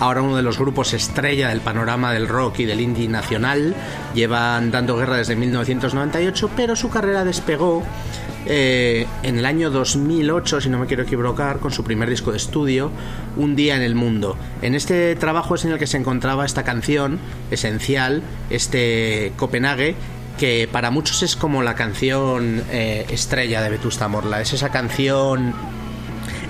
ahora 0.00 0.22
uno 0.22 0.36
de 0.36 0.42
los 0.42 0.58
grupos 0.58 0.94
estrella 0.94 1.48
del 1.48 1.60
panorama 1.60 2.12
del 2.12 2.28
rock 2.28 2.60
y 2.60 2.64
del 2.64 2.80
indie 2.80 3.08
nacional. 3.08 3.74
Llevan 4.14 4.70
dando 4.70 4.96
guerra 4.96 5.16
desde 5.16 5.36
1998, 5.36 6.50
pero 6.56 6.76
su 6.76 6.88
carrera 6.88 7.24
despegó 7.24 7.82
eh, 8.46 9.06
en 9.22 9.38
el 9.38 9.46
año 9.46 9.70
2008, 9.70 10.60
si 10.62 10.68
no 10.68 10.78
me 10.78 10.86
quiero 10.86 11.02
equivocar, 11.02 11.58
con 11.58 11.70
su 11.70 11.84
primer 11.84 12.08
disco 12.08 12.30
de 12.30 12.36
estudio, 12.36 12.90
Un 13.36 13.56
día 13.56 13.76
en 13.76 13.82
el 13.82 13.94
mundo. 13.94 14.36
En 14.62 14.74
este 14.74 15.14
trabajo 15.16 15.54
es 15.54 15.64
en 15.64 15.72
el 15.72 15.78
que 15.78 15.86
se 15.86 15.96
encontraba 15.96 16.44
esta 16.44 16.64
canción 16.64 17.18
esencial, 17.50 18.22
este 18.50 19.32
Copenhague, 19.36 19.94
que 20.38 20.68
para 20.70 20.90
muchos 20.90 21.22
es 21.22 21.36
como 21.36 21.62
la 21.62 21.74
canción 21.74 22.62
eh, 22.70 23.06
estrella 23.10 23.60
de 23.60 23.70
Vetusta 23.70 24.08
Morla. 24.08 24.40
Es 24.40 24.52
esa 24.52 24.70
canción, 24.70 25.52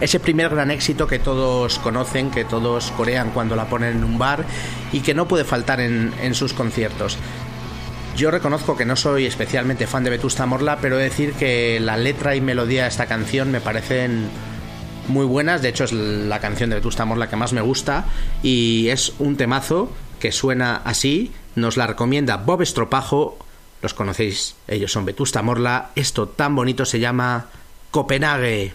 ese 0.00 0.20
primer 0.20 0.50
gran 0.50 0.70
éxito 0.70 1.06
que 1.06 1.18
todos 1.18 1.78
conocen, 1.78 2.30
que 2.30 2.44
todos 2.44 2.90
corean 2.92 3.30
cuando 3.30 3.56
la 3.56 3.66
ponen 3.66 3.96
en 3.96 4.04
un 4.04 4.18
bar 4.18 4.44
y 4.92 5.00
que 5.00 5.14
no 5.14 5.26
puede 5.26 5.44
faltar 5.44 5.80
en, 5.80 6.12
en 6.22 6.34
sus 6.34 6.52
conciertos. 6.52 7.18
Yo 8.18 8.32
reconozco 8.32 8.76
que 8.76 8.84
no 8.84 8.96
soy 8.96 9.26
especialmente 9.26 9.86
fan 9.86 10.02
de 10.02 10.10
Vetusta 10.10 10.44
Morla, 10.44 10.78
pero 10.82 10.96
he 10.96 10.98
de 10.98 11.04
decir 11.04 11.34
que 11.34 11.78
la 11.78 11.96
letra 11.96 12.34
y 12.34 12.40
melodía 12.40 12.82
de 12.82 12.88
esta 12.88 13.06
canción 13.06 13.52
me 13.52 13.60
parecen 13.60 14.28
muy 15.06 15.24
buenas. 15.24 15.62
De 15.62 15.68
hecho, 15.68 15.84
es 15.84 15.92
la 15.92 16.40
canción 16.40 16.68
de 16.68 16.76
Vetusta 16.76 17.04
Morla 17.04 17.30
que 17.30 17.36
más 17.36 17.52
me 17.52 17.60
gusta 17.60 18.06
y 18.42 18.88
es 18.88 19.12
un 19.20 19.36
temazo 19.36 19.92
que 20.18 20.32
suena 20.32 20.82
así. 20.84 21.30
Nos 21.54 21.76
la 21.76 21.86
recomienda 21.86 22.38
Bob 22.38 22.62
Estropajo 22.62 23.38
los 23.82 23.94
conocéis, 23.94 24.56
ellos 24.66 24.90
son 24.90 25.04
Vetusta 25.04 25.40
Morla. 25.40 25.92
Esto 25.94 26.26
tan 26.26 26.56
bonito 26.56 26.84
se 26.84 26.98
llama 26.98 27.46
Copenhague. 27.92 28.72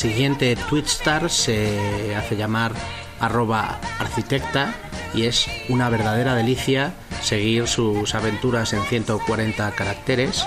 Siguiente 0.00 0.56
Twitstar 0.56 1.28
se 1.28 2.16
hace 2.16 2.34
llamar 2.34 2.72
arroba 3.20 3.78
arquitecta 3.98 4.72
y 5.12 5.24
es 5.24 5.46
una 5.68 5.90
verdadera 5.90 6.34
delicia 6.34 6.94
seguir 7.20 7.68
sus 7.68 8.14
aventuras 8.14 8.72
en 8.72 8.82
140 8.82 9.70
caracteres. 9.72 10.46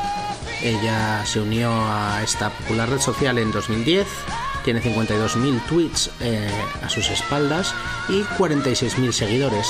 Ella 0.63 1.23
se 1.27 1.39
unió 1.39 1.69
a 1.71 2.23
esta 2.23 2.49
popular 2.49 2.89
red 2.89 2.99
social 2.99 3.37
en 3.37 3.51
2010, 3.51 4.07
tiene 4.63 4.81
52.000 4.81 5.61
tweets 5.67 6.09
eh, 6.19 6.49
a 6.81 6.89
sus 6.89 7.11
espaldas 7.11 7.75
y 8.09 8.23
46.000 8.23 9.11
seguidores. 9.11 9.67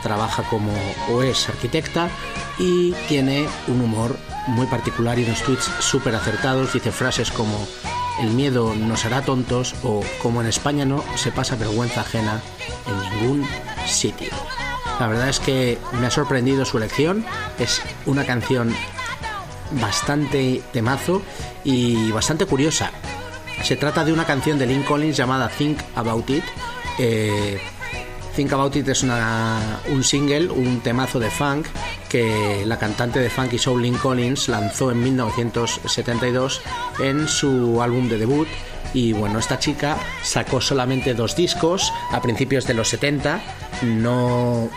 Trabaja 0.00 0.44
como 0.44 0.70
o 1.10 1.24
es 1.24 1.48
arquitecta 1.48 2.08
y 2.56 2.92
tiene 3.08 3.48
un 3.66 3.80
humor 3.80 4.16
muy 4.46 4.66
particular 4.68 5.18
y 5.18 5.24
unos 5.24 5.42
tweets 5.42 5.72
súper 5.80 6.14
acertados. 6.14 6.72
Dice 6.72 6.92
frases 6.92 7.32
como 7.32 7.66
el 8.20 8.30
miedo 8.30 8.74
nos 8.74 9.04
hará 9.04 9.22
tontos 9.22 9.74
o 9.82 10.02
como 10.22 10.40
en 10.40 10.48
España 10.48 10.84
no 10.84 11.04
se 11.16 11.32
pasa 11.32 11.56
vergüenza 11.56 12.00
ajena 12.00 12.40
en 12.86 13.20
ningún 13.20 13.48
sitio. 13.86 14.30
La 14.98 15.08
verdad 15.08 15.28
es 15.28 15.40
que 15.40 15.78
me 16.00 16.06
ha 16.06 16.10
sorprendido 16.10 16.64
su 16.64 16.78
elección. 16.78 17.24
Es 17.58 17.82
una 18.06 18.24
canción 18.24 18.74
bastante 19.72 20.62
temazo 20.72 21.22
y 21.64 22.10
bastante 22.12 22.46
curiosa. 22.46 22.90
Se 23.62 23.76
trata 23.76 24.04
de 24.04 24.12
una 24.12 24.24
canción 24.24 24.58
de 24.58 24.66
Lynn 24.66 24.84
Collins 24.84 25.16
llamada 25.16 25.48
Think 25.48 25.78
About 25.94 26.30
It. 26.30 26.44
Eh, 26.98 27.60
Think 28.34 28.52
About 28.52 28.76
It 28.76 28.88
es 28.88 29.02
un 29.02 30.04
single, 30.04 30.50
un 30.50 30.80
temazo 30.80 31.18
de 31.18 31.30
funk 31.30 31.66
que 32.16 32.64
la 32.64 32.78
cantante 32.78 33.20
de 33.20 33.28
funk 33.28 33.52
y 33.52 33.58
soul 33.58 33.82
Lynn 33.82 33.98
Collins 33.98 34.48
lanzó 34.48 34.90
en 34.90 35.02
1972 35.02 36.62
en 36.98 37.28
su 37.28 37.82
álbum 37.82 38.08
de 38.08 38.16
debut. 38.16 38.48
Y 38.94 39.12
bueno, 39.12 39.38
esta 39.38 39.58
chica 39.58 39.98
sacó 40.22 40.62
solamente 40.62 41.12
dos 41.12 41.36
discos 41.36 41.92
a 42.12 42.22
principios 42.22 42.66
de 42.66 42.72
los 42.72 42.88
70. 42.88 43.42
No, 43.82 44.70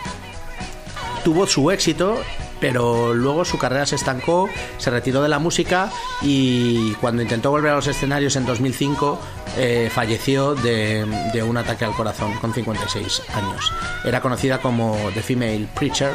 tuvo 1.24 1.46
su 1.46 1.70
éxito, 1.70 2.18
pero 2.60 3.14
luego 3.14 3.46
su 3.46 3.56
carrera 3.56 3.86
se 3.86 3.96
estancó, 3.96 4.50
se 4.76 4.90
retiró 4.90 5.22
de 5.22 5.30
la 5.30 5.38
música 5.38 5.90
y 6.20 6.92
cuando 6.96 7.22
intentó 7.22 7.50
volver 7.50 7.72
a 7.72 7.76
los 7.76 7.86
escenarios 7.86 8.36
en 8.36 8.44
2005 8.44 9.18
eh, 9.56 9.90
falleció 9.92 10.54
de, 10.54 11.06
de 11.32 11.42
un 11.42 11.56
ataque 11.56 11.84
al 11.84 11.92
corazón 11.92 12.34
con 12.34 12.52
56 12.54 13.22
años. 13.34 13.72
Era 14.04 14.20
conocida 14.20 14.58
como 14.58 14.96
The 15.14 15.22
Female 15.22 15.68
Preacher. 15.74 16.12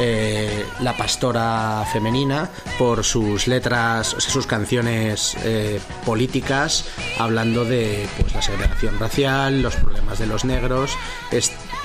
eh, 0.00 0.64
la 0.80 0.96
pastora 0.96 1.84
femenina 1.92 2.48
por 2.78 3.02
sus 3.04 3.48
letras, 3.48 4.14
o 4.14 4.20
sea, 4.20 4.30
sus 4.32 4.46
canciones 4.46 5.36
eh, 5.42 5.80
políticas, 6.06 6.84
hablando 7.18 7.64
de 7.64 8.08
pues, 8.20 8.32
la 8.32 8.40
segregación 8.40 8.96
racial, 9.00 9.60
los 9.60 9.74
problemas 9.74 10.20
de 10.20 10.26
los 10.26 10.44
negros, 10.44 10.92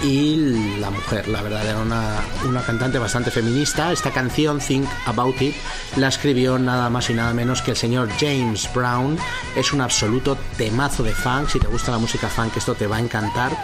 y 0.04 0.36
la 0.80 0.92
mujer, 0.92 1.28
la 1.28 1.42
verdad, 1.42 1.66
era 1.66 1.80
una, 1.80 2.20
una 2.48 2.62
cantante 2.62 3.00
bastante 3.00 3.32
feminista. 3.32 3.92
Esta 3.92 4.12
canción, 4.12 4.60
Think 4.60 4.88
About 5.06 5.42
It, 5.42 5.56
la 5.96 6.10
escribió 6.10 6.60
nada 6.60 6.89
más 6.89 7.10
y 7.10 7.13
nada 7.13 7.34
menos 7.34 7.62
que 7.62 7.72
el 7.72 7.78
señor 7.78 8.10
James 8.20 8.70
Brown. 8.74 9.18
Es 9.56 9.74
un 9.74 9.82
absoluto 9.82 10.38
temazo 10.58 10.92
de 11.01 11.13
funk. 11.13 11.49
Si 11.49 11.60
te 11.60 11.67
gusta 11.67 11.91
la 11.91 11.97
música 11.97 12.27
funk, 12.27 12.58
esto 12.58 12.75
te 12.75 12.86
va 12.86 12.97
a 12.97 12.99
encantar. 12.99 13.58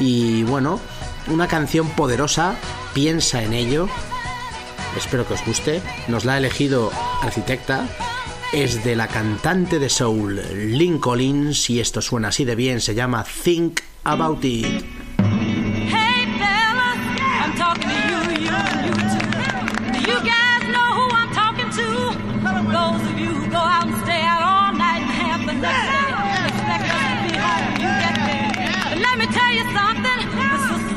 Y 0.00 0.42
bueno, 0.42 0.80
una 1.28 1.48
canción 1.48 1.88
poderosa. 1.90 2.56
Piensa 2.92 3.42
en 3.42 3.54
ello. 3.54 3.88
Espero 4.96 5.26
que 5.26 5.34
os 5.34 5.44
guste. 5.46 5.80
Nos 6.08 6.24
la 6.24 6.34
ha 6.34 6.38
elegido 6.38 6.90
Arquitecta. 7.22 7.88
Es 8.52 8.84
de 8.84 8.94
la 8.94 9.08
cantante 9.08 9.78
de 9.78 9.88
soul 9.88 10.40
Lynn 10.54 10.98
Collins 10.98 11.70
esto 11.70 12.02
suena 12.02 12.28
así 12.28 12.44
de 12.44 12.54
bien. 12.54 12.80
Se 12.80 12.94
llama 12.94 13.24
Think 13.44 13.80
About 14.04 14.44
It. 14.44 15.03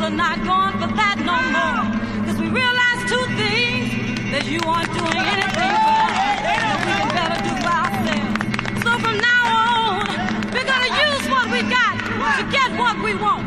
Are 0.07 0.09
not 0.09 0.37
going 0.37 0.71
for 0.79 0.87
that 0.95 1.19
no 1.19 1.35
more. 1.51 1.83
Cause 2.25 2.39
we 2.39 2.47
realize 2.47 2.99
two 3.11 3.25
things, 3.35 4.31
that 4.31 4.45
you 4.47 4.59
aren't 4.63 4.87
doing 4.95 5.19
anything 5.35 5.73
for 5.83 5.99
us, 6.07 6.39
that 6.47 6.79
we 6.87 6.91
can 6.95 7.11
better 7.11 7.39
do 7.43 7.53
for 7.59 7.75
ourselves. 7.75 8.87
So 8.87 8.91
from 9.03 9.17
now 9.19 9.43
on, 9.67 10.07
we're 10.55 10.63
gonna 10.63 10.93
use 11.11 11.27
what 11.27 11.51
we 11.51 11.59
got 11.67 11.99
to 12.39 12.43
get 12.55 12.71
what 12.79 12.95
we 13.03 13.15
want. 13.15 13.46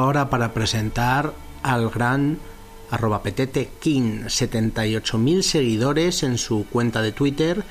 Ahora 0.00 0.30
para 0.30 0.54
presentar 0.54 1.34
al 1.62 1.90
gran 1.90 2.38
arroba 2.90 3.22
petete 3.22 3.70
king, 3.80 4.24
78.000 4.24 5.42
seguidores 5.42 6.22
en 6.22 6.38
su 6.38 6.66
cuenta 6.70 7.02
de 7.02 7.12
Twitter 7.12 7.64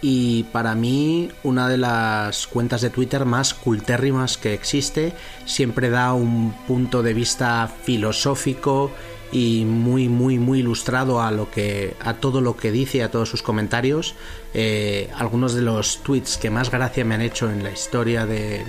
y 0.00 0.44
para 0.44 0.74
mí 0.74 1.30
una 1.44 1.68
de 1.68 1.78
las 1.78 2.46
cuentas 2.46 2.80
de 2.80 2.90
Twitter 2.90 3.24
más 3.24 3.54
cultérrimas 3.54 4.36
que 4.36 4.54
existe. 4.54 5.14
Siempre 5.46 5.90
da 5.90 6.12
un 6.12 6.52
punto 6.66 7.02
de 7.02 7.14
vista 7.14 7.70
filosófico 7.84 8.90
y 9.30 9.64
muy 9.64 10.08
muy 10.08 10.38
muy 10.38 10.58
ilustrado 10.58 11.22
a 11.22 11.30
lo 11.30 11.50
que 11.50 11.94
a 12.00 12.14
todo 12.14 12.42
lo 12.42 12.56
que 12.56 12.70
dice 12.70 13.02
a 13.02 13.10
todos 13.10 13.30
sus 13.30 13.42
comentarios 13.42 14.14
eh, 14.52 15.08
algunos 15.16 15.54
de 15.54 15.62
los 15.62 16.02
tweets 16.02 16.36
que 16.36 16.50
más 16.50 16.70
gracia 16.70 17.02
me 17.06 17.14
han 17.14 17.22
hecho 17.22 17.50
en 17.50 17.62
la 17.62 17.70
historia 17.70 18.26
de, 18.26 18.62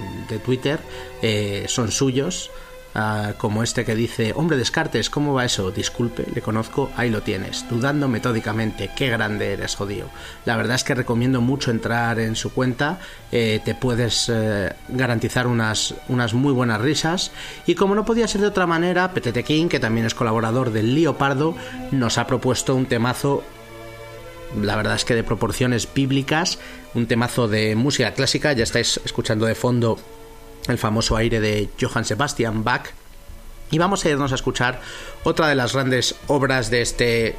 Twitter 0.46 0.80
eh, 1.22 1.66
son 1.68 1.92
suyos 1.92 2.50
Ah, 2.96 3.34
como 3.38 3.64
este 3.64 3.86
que 3.86 3.96
dice, 3.96 4.34
hombre 4.36 4.56
Descartes, 4.56 5.10
¿cómo 5.10 5.34
va 5.34 5.46
eso? 5.46 5.72
Disculpe, 5.72 6.28
le 6.34 6.42
conozco, 6.44 6.92
ahí 6.96 7.10
lo 7.10 7.24
tienes, 7.24 7.68
dudando 7.68 8.08
metódicamente, 8.08 8.92
qué 8.96 9.10
grande 9.10 9.54
eres, 9.54 9.76
jodido. 9.76 10.10
La 10.46 10.58
verdad 10.58 10.76
es 10.76 10.84
que 10.84 10.94
recomiendo 10.94 11.42
mucho 11.42 11.72
entrar 11.72 12.20
en 12.20 12.36
su 12.36 12.54
cuenta, 12.54 13.00
eh, 13.32 13.62
te 13.66 13.74
puedes 13.74 14.30
eh, 14.32 14.74
garantizar 14.90 15.48
unas, 15.48 15.96
unas 16.08 16.36
muy 16.36 16.54
buenas 16.54 16.82
risas, 16.82 17.32
y 17.66 17.74
como 17.74 17.96
no 17.96 18.06
podía 18.06 18.28
ser 18.28 18.42
de 18.42 18.48
otra 18.48 18.68
manera, 18.68 19.12
Petete 19.12 19.44
King, 19.44 19.70
que 19.70 19.80
también 19.80 20.06
es 20.06 20.14
colaborador 20.14 20.72
del 20.72 20.94
Lío 20.94 21.18
Pardo, 21.18 21.56
nos 21.92 22.20
ha 22.20 22.28
propuesto 22.28 22.76
un 22.76 22.86
temazo 22.86 23.44
la 24.62 24.76
verdad 24.76 24.94
es 24.94 25.04
que 25.04 25.16
de 25.16 25.24
proporciones 25.24 25.92
bíblicas, 25.92 26.60
un 26.94 27.08
temazo 27.08 27.48
de 27.48 27.76
música 27.76 28.14
clásica, 28.14 28.54
ya 28.54 28.64
estáis 28.64 29.02
escuchando 29.04 29.48
de 29.48 29.56
fondo 29.56 29.98
el 30.68 30.78
famoso 30.78 31.16
aire 31.16 31.40
de 31.40 31.70
Johann 31.80 32.06
Sebastian 32.06 32.64
Bach. 32.64 32.88
Y 33.72 33.78
vamos 33.78 34.06
a 34.06 34.10
irnos 34.10 34.32
a 34.32 34.36
escuchar 34.36 34.82
otra 35.24 35.48
de 35.48 35.56
las 35.56 35.74
grandes 35.74 36.16
obras 36.28 36.70
de 36.70 36.82
este 36.82 37.36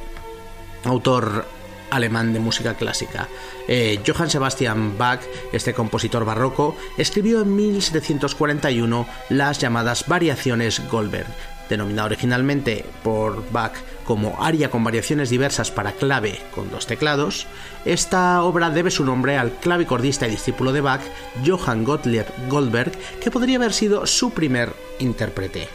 autor 0.83 1.45
alemán 1.91 2.33
de 2.33 2.39
música 2.39 2.75
clásica. 2.75 3.27
Eh, 3.67 4.01
Johann 4.05 4.29
Sebastian 4.29 4.97
Bach, 4.97 5.21
este 5.53 5.73
compositor 5.73 6.25
barroco, 6.25 6.75
escribió 6.97 7.41
en 7.41 7.55
1741 7.55 9.07
las 9.29 9.59
llamadas 9.59 10.07
Variaciones 10.07 10.81
Goldberg, 10.89 11.27
denominada 11.69 12.07
originalmente 12.07 12.85
por 13.03 13.49
Bach 13.51 13.73
como 14.05 14.41
aria 14.43 14.69
con 14.69 14.83
variaciones 14.83 15.29
diversas 15.29 15.71
para 15.71 15.93
clave 15.93 16.39
con 16.53 16.69
dos 16.69 16.85
teclados, 16.85 17.47
esta 17.85 18.43
obra 18.43 18.69
debe 18.69 18.91
su 18.91 19.03
nombre 19.03 19.37
al 19.37 19.51
clavicordista 19.51 20.27
y 20.27 20.31
discípulo 20.31 20.71
de 20.71 20.81
Bach, 20.81 21.01
Johann 21.45 21.83
Gottlieb 21.83 22.27
Goldberg, 22.47 22.91
que 23.21 23.31
podría 23.31 23.57
haber 23.57 23.73
sido 23.73 24.05
su 24.05 24.31
primer 24.31 24.73
intérprete. 24.99 25.67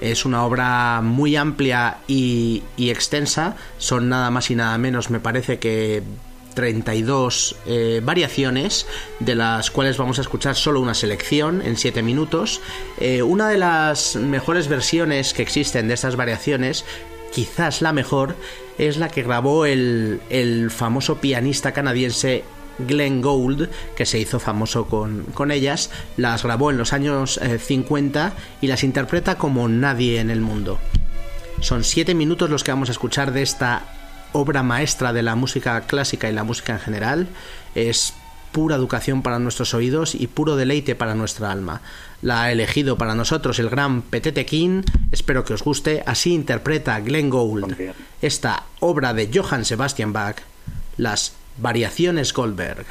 Es 0.00 0.24
una 0.24 0.44
obra 0.44 1.00
muy 1.02 1.34
amplia 1.34 1.98
y, 2.06 2.62
y 2.76 2.90
extensa, 2.90 3.56
son 3.78 4.08
nada 4.08 4.30
más 4.30 4.50
y 4.50 4.54
nada 4.54 4.78
menos, 4.78 5.10
me 5.10 5.18
parece 5.18 5.58
que 5.58 6.04
32 6.58 7.54
eh, 7.66 8.00
variaciones, 8.02 8.88
de 9.20 9.36
las 9.36 9.70
cuales 9.70 9.96
vamos 9.96 10.18
a 10.18 10.22
escuchar 10.22 10.56
solo 10.56 10.80
una 10.80 10.94
selección 10.94 11.62
en 11.62 11.76
7 11.76 12.02
minutos. 12.02 12.60
Eh, 12.98 13.22
una 13.22 13.48
de 13.48 13.58
las 13.58 14.16
mejores 14.16 14.66
versiones 14.66 15.34
que 15.34 15.42
existen 15.42 15.86
de 15.86 15.94
estas 15.94 16.16
variaciones, 16.16 16.84
quizás 17.32 17.80
la 17.80 17.92
mejor, 17.92 18.34
es 18.76 18.96
la 18.96 19.08
que 19.08 19.22
grabó 19.22 19.66
el, 19.66 20.20
el 20.30 20.72
famoso 20.72 21.18
pianista 21.18 21.70
canadiense 21.70 22.42
Glenn 22.80 23.22
Gould, 23.22 23.68
que 23.94 24.04
se 24.04 24.18
hizo 24.18 24.40
famoso 24.40 24.86
con, 24.86 25.26
con, 25.34 25.52
ellas, 25.52 25.92
las 26.16 26.42
grabó 26.42 26.72
en 26.72 26.78
los 26.78 26.92
años 26.92 27.38
50 27.40 28.26
eh, 28.26 28.32
y 28.62 28.66
las 28.66 28.82
interpreta 28.82 29.38
como 29.38 29.68
nadie 29.68 30.18
en 30.18 30.30
el 30.30 30.40
mundo. 30.40 30.80
Son 31.60 31.84
7 31.84 32.16
minutos 32.16 32.50
los 32.50 32.64
que 32.64 32.72
vamos 32.72 32.88
a 32.88 32.92
escuchar 32.92 33.30
de 33.30 33.42
esta 33.42 33.97
obra 34.32 34.62
maestra 34.62 35.12
de 35.12 35.22
la 35.22 35.34
música 35.34 35.80
clásica 35.82 36.28
y 36.28 36.32
la 36.32 36.44
música 36.44 36.72
en 36.74 36.80
general. 36.80 37.28
Es 37.74 38.14
pura 38.52 38.76
educación 38.76 39.22
para 39.22 39.38
nuestros 39.38 39.74
oídos 39.74 40.14
y 40.14 40.26
puro 40.26 40.56
deleite 40.56 40.94
para 40.94 41.14
nuestra 41.14 41.52
alma. 41.52 41.80
La 42.22 42.42
ha 42.42 42.52
elegido 42.52 42.98
para 42.98 43.14
nosotros 43.14 43.58
el 43.58 43.70
gran 43.70 44.02
Petete 44.02 44.46
King. 44.46 44.82
Espero 45.12 45.44
que 45.44 45.54
os 45.54 45.62
guste. 45.62 46.02
Así 46.06 46.34
interpreta 46.34 46.98
Glenn 47.00 47.30
Gould 47.30 47.74
esta 48.20 48.64
obra 48.80 49.14
de 49.14 49.30
Johann 49.32 49.64
Sebastian 49.64 50.12
Bach, 50.12 50.36
las 50.96 51.32
Variaciones 51.58 52.32
Goldberg. 52.32 52.86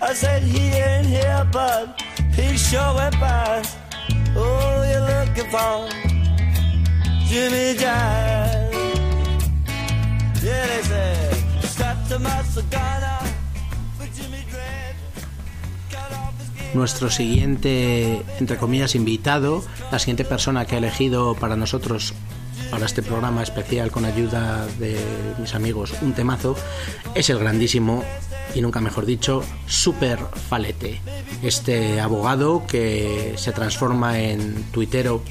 I 0.00 0.14
said 0.14 0.42
he 0.42 0.70
ain't 0.70 1.06
here, 1.06 1.46
but 1.52 2.00
he 2.34 2.56
sure 2.56 2.94
went 2.94 3.18
by. 3.20 3.62
Oh, 4.36 4.84
you're 4.90 5.00
looking 5.00 5.50
for 5.50 5.88
Jimmy. 7.26 7.74
Yeah, 10.42 10.80
said. 10.82 11.38
Nuestro 16.74 17.10
siguiente, 17.10 18.22
entre 18.38 18.56
comillas, 18.56 18.94
invitado, 18.94 19.64
la 19.90 19.98
siguiente 19.98 20.24
persona 20.24 20.66
que 20.66 20.74
ha 20.74 20.78
elegido 20.78 21.34
para 21.34 21.56
nosotros, 21.56 22.14
para 22.70 22.86
este 22.86 23.02
programa 23.02 23.42
especial 23.42 23.90
con 23.90 24.04
ayuda 24.04 24.66
de 24.78 24.98
mis 25.38 25.54
amigos, 25.54 25.94
un 26.02 26.12
temazo, 26.12 26.56
es 27.14 27.30
el 27.30 27.38
grandísimo, 27.38 28.04
y 28.54 28.60
nunca 28.60 28.80
mejor 28.80 29.06
dicho, 29.06 29.42
Super 29.66 30.18
Falete. 30.48 31.00
Este 31.42 32.00
abogado 32.00 32.66
que 32.66 33.34
se 33.36 33.52
transforma 33.52 34.18
en 34.20 34.64
tuitero 34.72 35.22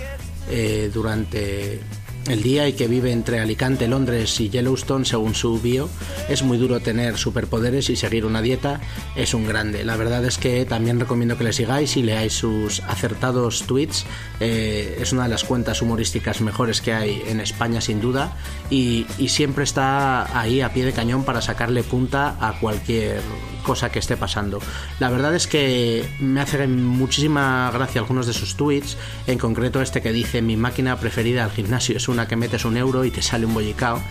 eh, 0.49 0.89
durante 0.93 1.81
el 2.29 2.43
día 2.43 2.67
y 2.67 2.73
que 2.73 2.87
vive 2.87 3.11
entre 3.11 3.39
Alicante, 3.39 3.87
Londres 3.87 4.39
y 4.39 4.49
Yellowstone 4.49 5.05
según 5.05 5.35
su 5.35 5.59
bio. 5.61 5.89
Es 6.29 6.43
muy 6.43 6.57
duro 6.57 6.79
tener 6.79 7.17
superpoderes 7.17 7.89
y 7.89 7.95
seguir 7.95 8.25
una 8.25 8.41
dieta. 8.41 8.81
Es 9.15 9.33
un 9.33 9.47
grande. 9.47 9.83
La 9.83 9.95
verdad 9.95 10.23
es 10.25 10.37
que 10.37 10.65
también 10.65 10.99
recomiendo 10.99 11.37
que 11.37 11.43
le 11.43 11.53
sigáis 11.53 11.97
y 11.97 12.03
leáis 12.03 12.33
sus 12.33 12.81
acertados 12.81 13.63
tweets. 13.63 14.05
Eh, 14.39 14.99
es 15.01 15.11
una 15.13 15.23
de 15.23 15.29
las 15.29 15.43
cuentas 15.43 15.81
humorísticas 15.81 16.41
mejores 16.41 16.81
que 16.81 16.93
hay 16.93 17.21
en 17.27 17.39
España 17.39 17.81
sin 17.81 18.01
duda 18.01 18.35
y, 18.69 19.05
y 19.17 19.29
siempre 19.29 19.63
está 19.63 20.39
ahí 20.39 20.61
a 20.61 20.73
pie 20.73 20.85
de 20.85 20.93
cañón 20.93 21.23
para 21.23 21.41
sacarle 21.41 21.83
punta 21.83 22.37
a 22.39 22.59
cualquier 22.59 23.21
cosa 23.67 23.91
que 23.91 23.99
esté 23.99 24.15
pasando. 24.15 24.59
La 24.99 25.09
verdad 25.09 25.35
es 25.35 25.45
que 25.45 26.07
me 26.19 26.39
hace 26.39 26.67
muchísima 26.67 27.69
gracia 27.73 27.99
algunos 27.99 28.25
de 28.25 28.33
sus 28.33 28.55
tweets, 28.55 28.97
en 29.27 29.37
concreto 29.37 29.81
este 29.81 30.01
que 30.01 30.13
dice 30.13 30.41
mi 30.41 30.55
máquina 30.55 30.97
preferida 30.99 31.43
al 31.43 31.51
gimnasio 31.51 31.97
es 31.97 32.07
una 32.17 32.27
que 32.27 32.35
metes 32.35 32.65
un 32.65 32.77
euro 32.77 33.05
y 33.05 33.11
te 33.11 33.21
sale 33.21 33.45
un 33.45 33.53
bollicao. 33.53 34.01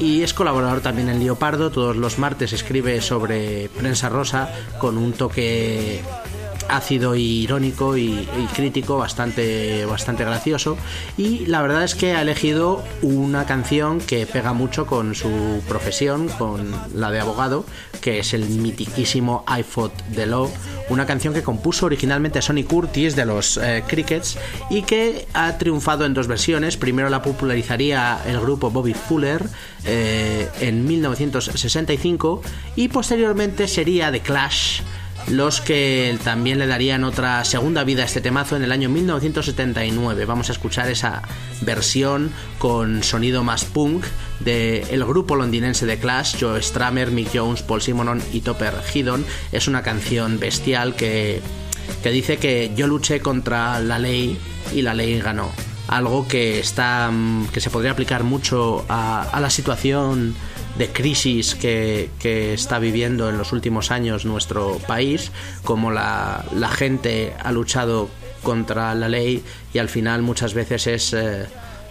Y 0.00 0.22
es 0.22 0.34
colaborador 0.34 0.80
también 0.80 1.08
en 1.08 1.20
Leopardo, 1.20 1.70
todos 1.70 1.96
los 1.96 2.18
martes 2.18 2.52
escribe 2.52 3.00
sobre 3.00 3.68
prensa 3.68 4.08
rosa 4.08 4.52
con 4.80 4.98
un 4.98 5.12
toque 5.12 6.02
ácido 6.68 7.14
y 7.14 7.42
irónico 7.42 7.96
y, 7.96 8.28
crítico 8.54 8.98
bastante 8.98 9.84
bastante 9.86 10.24
gracioso. 10.24 10.76
Y 11.16 11.46
la 11.46 11.62
verdad 11.62 11.84
es 11.84 11.94
que 11.94 12.12
ha 12.12 12.22
elegido 12.22 12.82
una 13.02 13.46
canción 13.46 14.00
que 14.00 14.26
pega 14.26 14.52
mucho 14.52 14.86
con 14.86 15.14
su 15.14 15.62
profesión 15.68 16.28
con 16.28 16.70
la 16.94 17.10
de 17.10 17.20
abogado 17.20 17.64
que 18.00 18.18
es 18.18 18.34
el 18.34 18.44
mitiquísimo 18.46 19.44
I 19.48 19.62
Fought 19.62 19.94
the 20.14 20.26
Law 20.26 20.50
una 20.90 21.06
canción 21.06 21.32
que 21.32 21.42
compuso 21.42 21.86
originalmente 21.86 22.42
Sonny 22.42 22.64
Curtis 22.64 23.16
de 23.16 23.24
los 23.24 23.56
eh, 23.56 23.82
Crickets 23.86 24.36
y 24.70 24.82
que 24.82 25.26
ha 25.32 25.56
triunfado 25.56 26.04
en 26.04 26.12
dos 26.12 26.26
versiones. 26.26 26.76
Primero 26.76 27.08
la 27.08 27.22
popularizaría 27.22 28.18
el 28.26 28.38
grupo 28.40 28.70
Bobby 28.70 28.94
Fuller 28.94 29.42
eh, 29.86 30.48
en 30.60 30.86
1965 30.86 32.42
y 32.76 32.88
posteriormente 32.88 33.68
sería 33.68 34.12
The 34.12 34.20
Clash 34.20 34.82
los 35.28 35.60
que 35.60 36.18
también 36.22 36.58
le 36.58 36.66
darían 36.66 37.04
otra 37.04 37.44
segunda 37.44 37.84
vida 37.84 38.02
a 38.02 38.06
este 38.06 38.20
temazo 38.20 38.56
en 38.56 38.62
el 38.62 38.72
año 38.72 38.88
1979. 38.88 40.24
Vamos 40.26 40.50
a 40.50 40.52
escuchar 40.52 40.90
esa 40.90 41.22
versión 41.62 42.30
con 42.58 43.02
sonido 43.02 43.42
más 43.42 43.64
punk 43.64 44.04
del 44.40 45.04
grupo 45.04 45.36
londinense 45.36 45.86
de 45.86 45.98
Clash, 45.98 46.36
Joe 46.38 46.60
Stramer, 46.62 47.10
Mick 47.10 47.30
Jones, 47.32 47.62
Paul 47.62 47.80
Simonon 47.80 48.22
y 48.32 48.42
Topper 48.42 48.74
Hidon. 48.92 49.24
Es 49.52 49.66
una 49.66 49.82
canción 49.82 50.38
bestial 50.38 50.94
que, 50.94 51.40
que 52.02 52.10
dice 52.10 52.36
que 52.36 52.72
yo 52.76 52.86
luché 52.86 53.20
contra 53.20 53.80
la 53.80 53.98
ley 53.98 54.38
y 54.72 54.82
la 54.82 54.94
ley 54.94 55.18
ganó. 55.20 55.50
Algo 55.88 56.26
que 56.28 56.60
está 56.60 57.10
que 57.52 57.60
se 57.60 57.70
podría 57.70 57.92
aplicar 57.92 58.24
mucho 58.24 58.84
a 58.88 59.38
la 59.40 59.50
situación 59.50 60.34
de 60.76 60.88
crisis 60.88 61.54
que, 61.54 62.10
que, 62.18 62.54
está 62.54 62.78
viviendo 62.78 63.28
en 63.28 63.38
los 63.38 63.52
últimos 63.52 63.90
años 63.90 64.24
nuestro 64.24 64.78
país, 64.86 65.30
como 65.62 65.90
la, 65.90 66.44
la, 66.54 66.68
gente 66.68 67.32
ha 67.42 67.52
luchado 67.52 68.08
contra 68.42 68.94
la 68.94 69.08
ley 69.08 69.42
y 69.72 69.78
al 69.78 69.88
final 69.88 70.22
muchas 70.22 70.54
veces 70.54 70.86
es, 70.86 71.12
eh, 71.12 71.46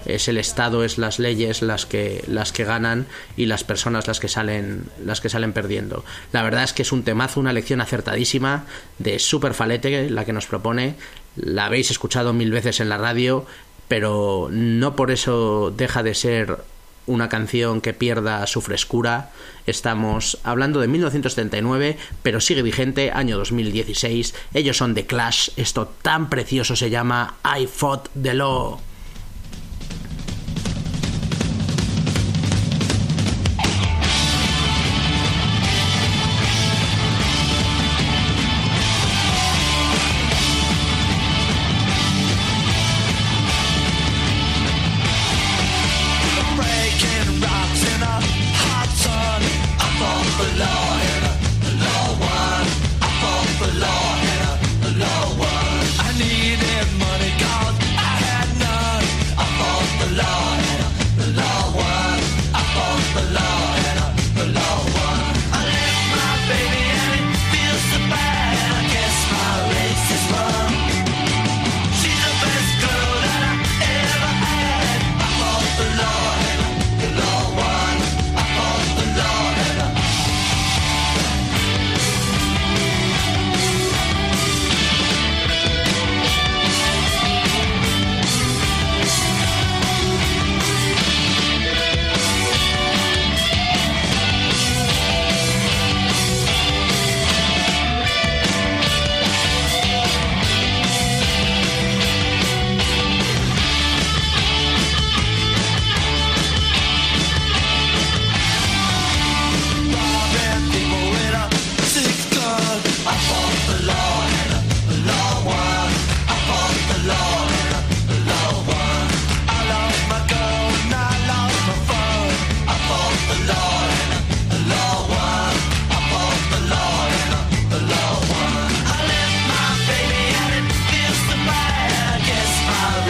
es 0.06 0.28
el 0.28 0.38
Estado, 0.38 0.84
es 0.84 0.98
las 0.98 1.20
leyes 1.20 1.62
las 1.62 1.86
que, 1.86 2.24
las 2.28 2.52
que 2.52 2.64
ganan 2.64 3.08
y 3.38 3.46
las 3.46 3.64
personas 3.64 4.08
las 4.08 4.20
que, 4.20 4.28
salen, 4.28 4.86
las 5.04 5.22
que 5.22 5.30
salen 5.30 5.54
perdiendo. 5.54 6.04
La 6.32 6.44
verdad 6.44 6.64
es 6.64 6.74
que 6.74 6.82
es 6.82 6.92
un 6.92 7.04
temazo, 7.04 7.40
una 7.40 7.54
lección 7.54 7.82
acertadísima 7.82 8.66
de 9.00 9.20
Super 9.20 9.54
Falete, 9.54 10.10
la 10.10 10.26
que 10.26 10.34
nos 10.34 10.46
propone. 10.46 10.96
La 11.36 11.66
habéis 11.66 11.92
escuchado 11.92 12.34
mil 12.34 12.52
veces 12.52 12.80
en 12.80 12.90
la 12.90 12.98
radio, 12.98 13.46
pero 13.88 14.50
no 14.52 14.96
por 14.96 15.12
eso 15.12 15.74
deja 15.76 16.04
de 16.04 16.16
ser 16.16 16.58
una 17.06 17.30
canción 17.30 17.82
que 17.82 17.94
pierda 17.94 18.46
su 18.48 18.62
frescura. 18.62 19.32
Estamos 19.66 20.38
hablando 20.44 20.80
de 20.80 20.88
1979, 20.88 21.98
pero 22.22 22.40
sigue 22.40 22.62
vigente, 22.62 23.12
año 23.12 23.38
2016. 23.38 24.34
Ellos 24.54 24.78
son 24.78 24.94
The 24.94 25.06
Clash. 25.06 25.50
Esto 25.56 25.92
tan 26.02 26.30
precioso 26.30 26.76
se 26.76 26.90
llama 26.90 27.36
I 27.44 27.68
Fought 27.68 28.10
the 28.22 28.34
Law. 28.34 28.93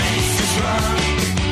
face 0.04 0.40
is 0.42 0.62
wrong. 0.62 1.43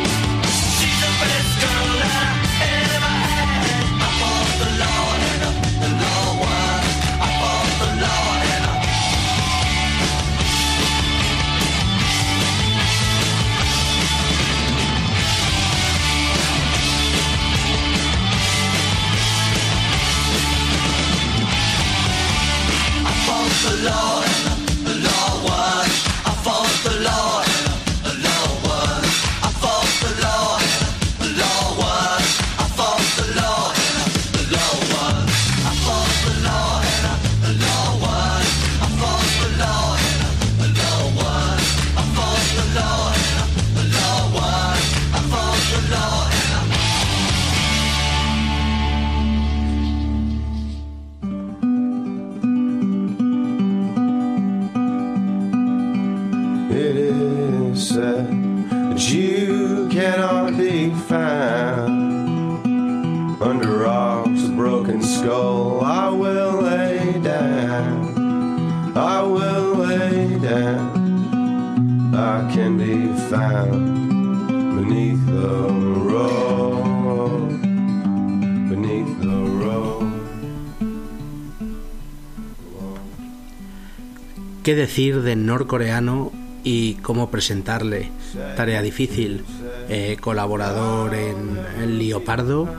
¿Qué 84.72 84.78
decir 84.78 85.22
del 85.22 85.46
norcoreano 85.46 86.32
y 86.64 86.94
cómo 87.02 87.30
presentarle? 87.30 88.10
Tarea 88.56 88.82
difícil, 88.82 89.44
eh, 89.90 90.16
colaborador 90.22 91.14
en 91.14 91.60
El 91.82 92.00
Leopardo 92.00 92.74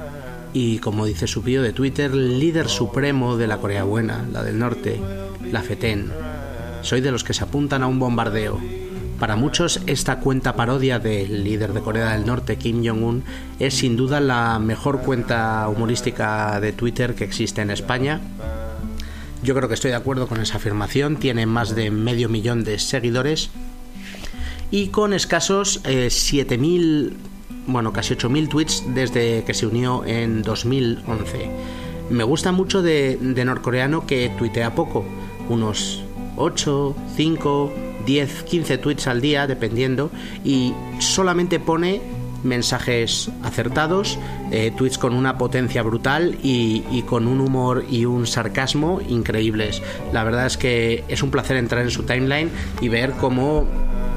y, 0.55 0.79
como 0.79 1.05
dice 1.05 1.27
su 1.27 1.43
bio 1.43 1.61
de 1.61 1.75
Twitter, 1.75 2.15
líder 2.15 2.71
supremo 2.71 3.37
de 3.37 3.47
la 3.47 3.59
Corea 3.59 3.85
Buena, 3.85 4.25
la 4.33 4.43
del 4.43 4.59
Norte, 4.59 5.03
la 5.51 5.61
FETEN. 5.61 6.11
Soy 6.81 7.03
de 7.03 7.13
los 7.13 7.25
que 7.25 7.35
se 7.35 7.45
apuntan 7.45 7.83
a 7.83 7.89
un 7.89 7.99
bombardeo. 7.99 8.59
Para 9.19 9.37
muchos, 9.37 9.83
esta 9.87 10.19
cuenta 10.19 10.57
parodia 10.57 10.99
del 10.99 11.45
líder 11.45 11.75
de 11.75 11.83
Corea 11.83 12.15
del 12.15 12.25
Norte, 12.25 12.57
Kim 12.57 12.83
Jong-un, 12.83 13.23
es 13.59 13.75
sin 13.75 13.99
duda 13.99 14.19
la 14.21 14.59
mejor 14.59 15.03
cuenta 15.03 15.69
humorística 15.69 16.59
de 16.59 16.73
Twitter 16.73 17.15
que 17.15 17.25
existe 17.25 17.61
en 17.61 17.71
España 17.71 18.19
yo 19.43 19.55
creo 19.55 19.69
que 19.69 19.75
estoy 19.75 19.91
de 19.91 19.97
acuerdo 19.97 20.27
con 20.29 20.41
esa 20.41 20.57
afirmación. 20.57 21.17
Tiene 21.17 21.47
más 21.47 21.75
de 21.75 21.91
medio 21.91 22.29
millón 22.29 22.65
de 22.65 22.79
seguidores 22.79 23.51
y 24.71 24.89
con 24.89 25.13
escasos 25.13 25.81
eh, 25.85 26.07
7.000, 26.09 27.13
bueno, 27.67 27.93
casi 27.93 28.15
8.000 28.15 28.49
tweets 28.49 28.85
desde 28.95 29.45
que 29.45 29.55
se 29.55 29.67
unió 29.67 30.05
en 30.05 30.43
2011. 30.43 31.51
Me 32.11 32.25
gusta 32.25 32.53
mucho 32.53 32.83
de, 32.83 33.17
de 33.17 33.45
norcoreano 33.45 34.07
que 34.07 34.31
tuitea 34.39 34.75
poco, 34.75 35.05
unos 35.49 36.03
8, 36.37 36.97
5, 37.17 37.73
10, 38.07 38.43
15 38.45 38.79
tweets 38.79 39.07
al 39.07 39.21
día, 39.21 39.47
dependiendo, 39.47 40.11
y 40.45 40.73
solamente 40.99 41.61
pone 41.61 42.01
mensajes 42.43 43.31
acertados, 43.43 44.19
eh, 44.51 44.73
tweets 44.77 44.99
con 44.99 45.15
una 45.15 45.39
potencia 45.39 45.83
brutal 45.83 46.37
y, 46.43 46.85
y, 46.91 47.03
con 47.03 47.27
un 47.27 47.41
humor 47.41 47.85
y 47.91 48.05
un 48.05 48.27
sarcasmo 48.27 49.01
increíbles. 49.09 49.83
La 50.13 50.25
verdad 50.25 50.47
es 50.47 50.57
que 50.57 51.05
es 51.09 51.23
un 51.23 51.31
placer 51.31 51.57
entrar 51.57 51.83
en 51.83 51.91
su 51.91 52.05
timeline 52.05 52.51
y 52.81 52.89
ver 52.89 53.13
cómo 53.13 53.67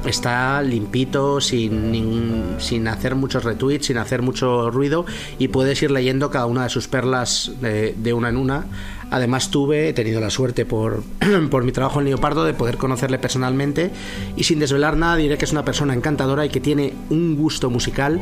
está 0.05 0.61
limpito, 0.61 1.41
sin, 1.41 2.55
sin 2.59 2.87
hacer 2.87 3.15
muchos 3.15 3.43
retweets, 3.43 3.87
sin 3.87 3.97
hacer 3.97 4.21
mucho 4.21 4.69
ruido 4.69 5.05
y 5.39 5.47
puedes 5.47 5.81
ir 5.81 5.91
leyendo 5.91 6.29
cada 6.29 6.45
una 6.45 6.63
de 6.63 6.69
sus 6.69 6.87
perlas 6.87 7.51
de, 7.61 7.93
de 7.97 8.13
una 8.13 8.29
en 8.29 8.37
una. 8.37 8.65
Además 9.11 9.51
tuve, 9.51 9.89
he 9.89 9.93
tenido 9.93 10.19
la 10.19 10.29
suerte 10.29 10.65
por, 10.65 11.03
por 11.49 11.63
mi 11.63 11.71
trabajo 11.71 11.99
en 11.99 12.05
Leopardo 12.05 12.43
de 12.45 12.53
poder 12.53 12.77
conocerle 12.77 13.19
personalmente. 13.19 13.91
Y 14.35 14.43
sin 14.43 14.59
desvelar 14.59 14.97
nada 14.97 15.15
diré 15.15 15.37
que 15.37 15.45
es 15.45 15.51
una 15.51 15.65
persona 15.65 15.93
encantadora 15.93 16.45
y 16.45 16.49
que 16.49 16.59
tiene 16.59 16.93
un 17.09 17.35
gusto 17.35 17.69
musical 17.69 18.21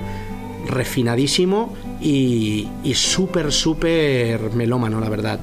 refinadísimo 0.67 1.73
y, 2.01 2.67
y 2.83 2.93
súper, 2.93 3.51
súper 3.51 4.51
melómano, 4.53 4.99
la 4.99 5.09
verdad. 5.09 5.39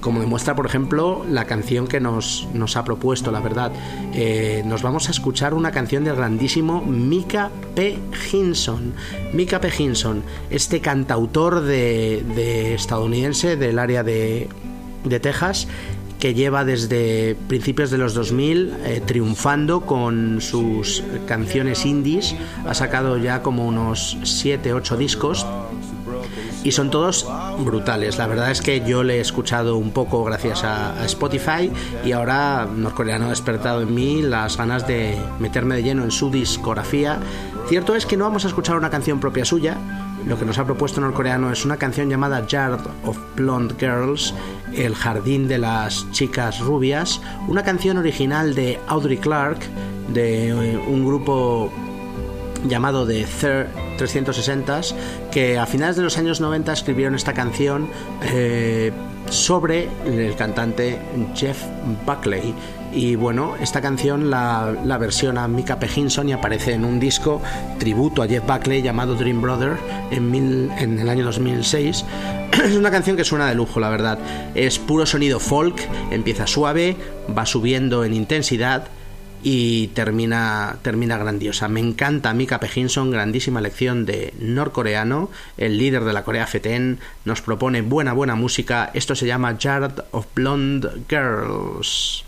Como 0.00 0.20
demuestra, 0.20 0.54
por 0.54 0.66
ejemplo, 0.66 1.24
la 1.28 1.44
canción 1.44 1.86
que 1.86 2.00
nos, 2.00 2.48
nos 2.54 2.76
ha 2.76 2.84
propuesto, 2.84 3.30
la 3.30 3.40
verdad. 3.40 3.72
Eh, 4.14 4.62
nos 4.66 4.82
vamos 4.82 5.08
a 5.08 5.10
escuchar 5.10 5.54
una 5.54 5.70
canción 5.72 6.04
del 6.04 6.16
grandísimo 6.16 6.82
Mika 6.82 7.50
P. 7.74 7.98
Hinson. 8.32 8.94
Mika 9.32 9.60
P. 9.60 9.70
Hinson, 9.78 10.22
este 10.50 10.80
cantautor 10.80 11.62
de, 11.62 12.24
de 12.34 12.74
estadounidense 12.74 13.56
del 13.56 13.78
área 13.78 14.02
de, 14.02 14.48
de 15.04 15.20
Texas 15.20 15.68
que 16.18 16.34
lleva 16.34 16.64
desde 16.64 17.36
principios 17.46 17.90
de 17.90 17.98
los 17.98 18.14
2000 18.14 18.74
eh, 18.84 19.02
triunfando 19.04 19.82
con 19.82 20.40
sus 20.40 21.02
canciones 21.26 21.86
indies. 21.86 22.34
Ha 22.66 22.74
sacado 22.74 23.18
ya 23.18 23.42
como 23.42 23.66
unos 23.66 24.18
7, 24.24 24.72
8 24.72 24.96
discos 24.96 25.46
y 26.64 26.72
son 26.72 26.90
todos 26.90 27.26
brutales. 27.60 28.18
La 28.18 28.26
verdad 28.26 28.50
es 28.50 28.60
que 28.60 28.82
yo 28.86 29.02
le 29.02 29.16
he 29.16 29.20
escuchado 29.20 29.76
un 29.76 29.90
poco 29.90 30.24
gracias 30.24 30.64
a, 30.64 31.04
Spotify 31.04 31.70
y 32.04 32.12
ahora 32.12 32.66
norcoreano 32.66 33.26
ha 33.26 33.30
despertado 33.30 33.82
en 33.82 33.94
mí 33.94 34.22
las 34.22 34.56
ganas 34.56 34.86
de 34.86 35.16
meterme 35.38 35.76
de 35.76 35.82
lleno 35.82 36.04
en 36.04 36.10
su 36.10 36.30
discografía. 36.30 37.20
Cierto 37.68 37.94
es 37.94 38.06
que 38.06 38.16
no 38.16 38.24
vamos 38.24 38.46
a 38.46 38.48
escuchar 38.48 38.78
una 38.78 38.88
canción 38.88 39.20
propia 39.20 39.44
suya. 39.44 39.76
Lo 40.26 40.38
que 40.38 40.46
nos 40.46 40.58
ha 40.58 40.64
propuesto 40.64 41.02
norcoreano 41.02 41.52
es 41.52 41.66
una 41.66 41.76
canción 41.76 42.08
llamada 42.08 42.46
Yard 42.46 42.80
of 43.04 43.18
Blonde 43.36 43.74
Girls, 43.78 44.32
El 44.72 44.94
jardín 44.94 45.48
de 45.48 45.58
las 45.58 46.10
chicas 46.10 46.60
rubias, 46.60 47.20
una 47.46 47.62
canción 47.62 47.98
original 47.98 48.54
de 48.54 48.80
Audrey 48.86 49.18
Clark, 49.18 49.58
de 50.14 50.48
eh, 50.48 50.78
un 50.78 51.04
grupo 51.04 51.70
llamado 52.66 53.06
The 53.06 53.26
Third 53.38 53.68
360 53.98 54.80
que 55.30 55.58
a 55.58 55.66
finales 55.66 55.96
de 55.96 56.02
los 56.04 56.16
años 56.16 56.40
90 56.40 56.72
escribieron 56.72 57.14
esta 57.14 57.34
canción 57.34 57.90
eh, 58.22 58.92
sobre 59.28 59.90
el 60.06 60.34
cantante 60.36 60.98
Jeff 61.34 61.62
Buckley 62.06 62.54
y 62.92 63.14
bueno, 63.16 63.54
esta 63.60 63.80
canción 63.80 64.30
la, 64.30 64.74
la 64.84 64.98
versiona 64.98 65.46
Mika 65.48 65.78
P. 65.78 65.88
Hinson 65.94 66.28
y 66.28 66.32
aparece 66.32 66.72
en 66.72 66.84
un 66.84 67.00
disco 67.00 67.42
tributo 67.78 68.22
a 68.22 68.28
Jeff 68.28 68.46
Buckley 68.46 68.82
llamado 68.82 69.14
Dream 69.14 69.40
Brother 69.40 69.76
en, 70.10 70.30
mil, 70.30 70.70
en 70.78 70.98
el 70.98 71.08
año 71.08 71.24
2006 71.24 72.04
es 72.64 72.76
una 72.76 72.90
canción 72.90 73.16
que 73.16 73.24
suena 73.24 73.48
de 73.48 73.54
lujo, 73.54 73.80
la 73.80 73.88
verdad. 73.88 74.18
Es 74.54 74.78
puro 74.78 75.06
sonido 75.06 75.38
folk, 75.40 75.80
empieza 76.10 76.46
suave, 76.46 76.96
va 77.36 77.46
subiendo 77.46 78.04
en 78.04 78.14
intensidad 78.14 78.88
y 79.42 79.88
termina, 79.88 80.76
termina 80.82 81.18
grandiosa. 81.18 81.68
Me 81.68 81.80
encanta 81.80 82.34
Mika 82.34 82.58
P. 82.58 82.68
Hinson, 82.74 83.10
grandísima 83.10 83.60
lección 83.60 84.06
de 84.06 84.34
norcoreano, 84.40 85.30
el 85.56 85.78
líder 85.78 86.04
de 86.04 86.12
la 86.12 86.24
Corea 86.24 86.46
FETEN, 86.46 86.98
nos 87.24 87.42
propone 87.42 87.82
buena, 87.82 88.12
buena 88.12 88.34
música. 88.34 88.90
Esto 88.94 89.14
se 89.14 89.26
llama 89.26 89.56
Yard 89.56 90.04
of 90.10 90.26
Blonde 90.34 90.88
Girls. 91.08 92.24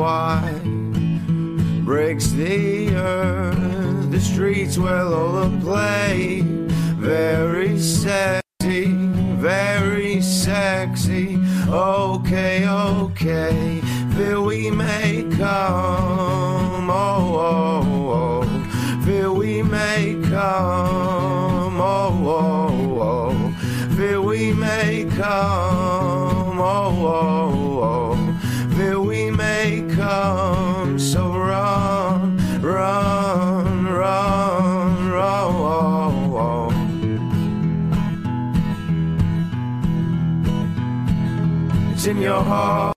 White 0.00 1.84
breaks 1.84 2.28
the 2.32 2.88
earth. 2.94 4.10
The 4.10 4.20
streets 4.20 4.78
Lola 4.78 5.50
play, 5.60 6.40
very 6.96 7.78
sexy, 7.78 8.86
very 9.36 10.22
sexy. 10.22 11.38
Okay, 11.68 12.66
okay, 12.66 13.80
there 14.16 14.40
we 14.40 14.70
may 14.70 15.26
come. 15.36 15.99
It's 42.00 42.06
in 42.06 42.22
your 42.22 42.42
heart, 42.42 42.96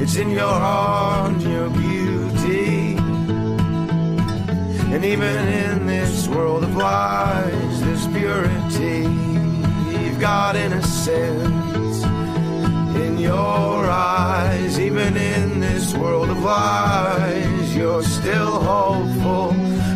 it's 0.00 0.16
in 0.16 0.30
your 0.30 0.52
heart, 0.66 1.40
your 1.42 1.70
beauty. 1.70 2.96
And 4.92 5.04
even 5.04 5.36
in 5.46 5.86
this 5.86 6.26
world 6.26 6.64
of 6.64 6.74
lies, 6.74 7.80
there's 7.82 8.08
purity. 8.08 9.06
You've 9.96 10.18
got 10.18 10.56
innocence 10.56 12.02
in 12.96 13.18
your 13.18 13.88
eyes. 13.88 14.80
Even 14.80 15.16
in 15.16 15.60
this 15.60 15.94
world 15.94 16.30
of 16.30 16.42
lies, 16.42 17.76
you're 17.76 18.02
still 18.02 18.58
hopeful, 18.58 19.52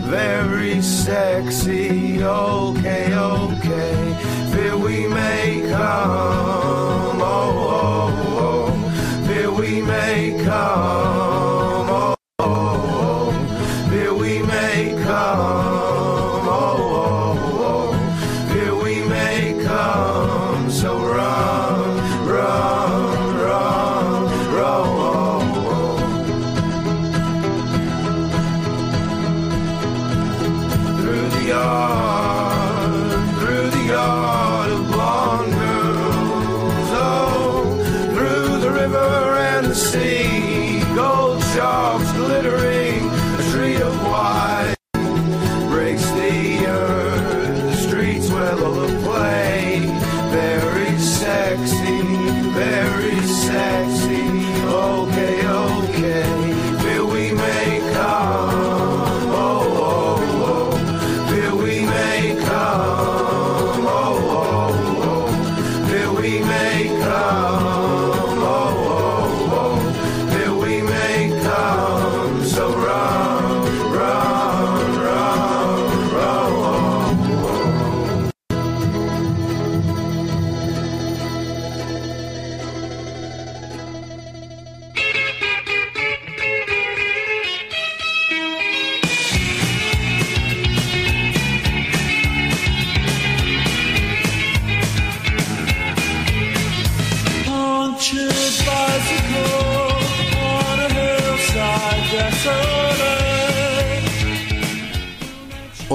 very 0.07 0.81
sexy. 0.81 2.23
Okay, 2.23 3.13
okay, 3.13 4.53
fear 4.53 4.79
we 4.79 5.09
may 5.09 5.69
come 5.69 7.06
oh, 7.39 8.71
that 9.27 9.53
we 9.53 9.83
may 9.83 10.43
come. 10.45 11.16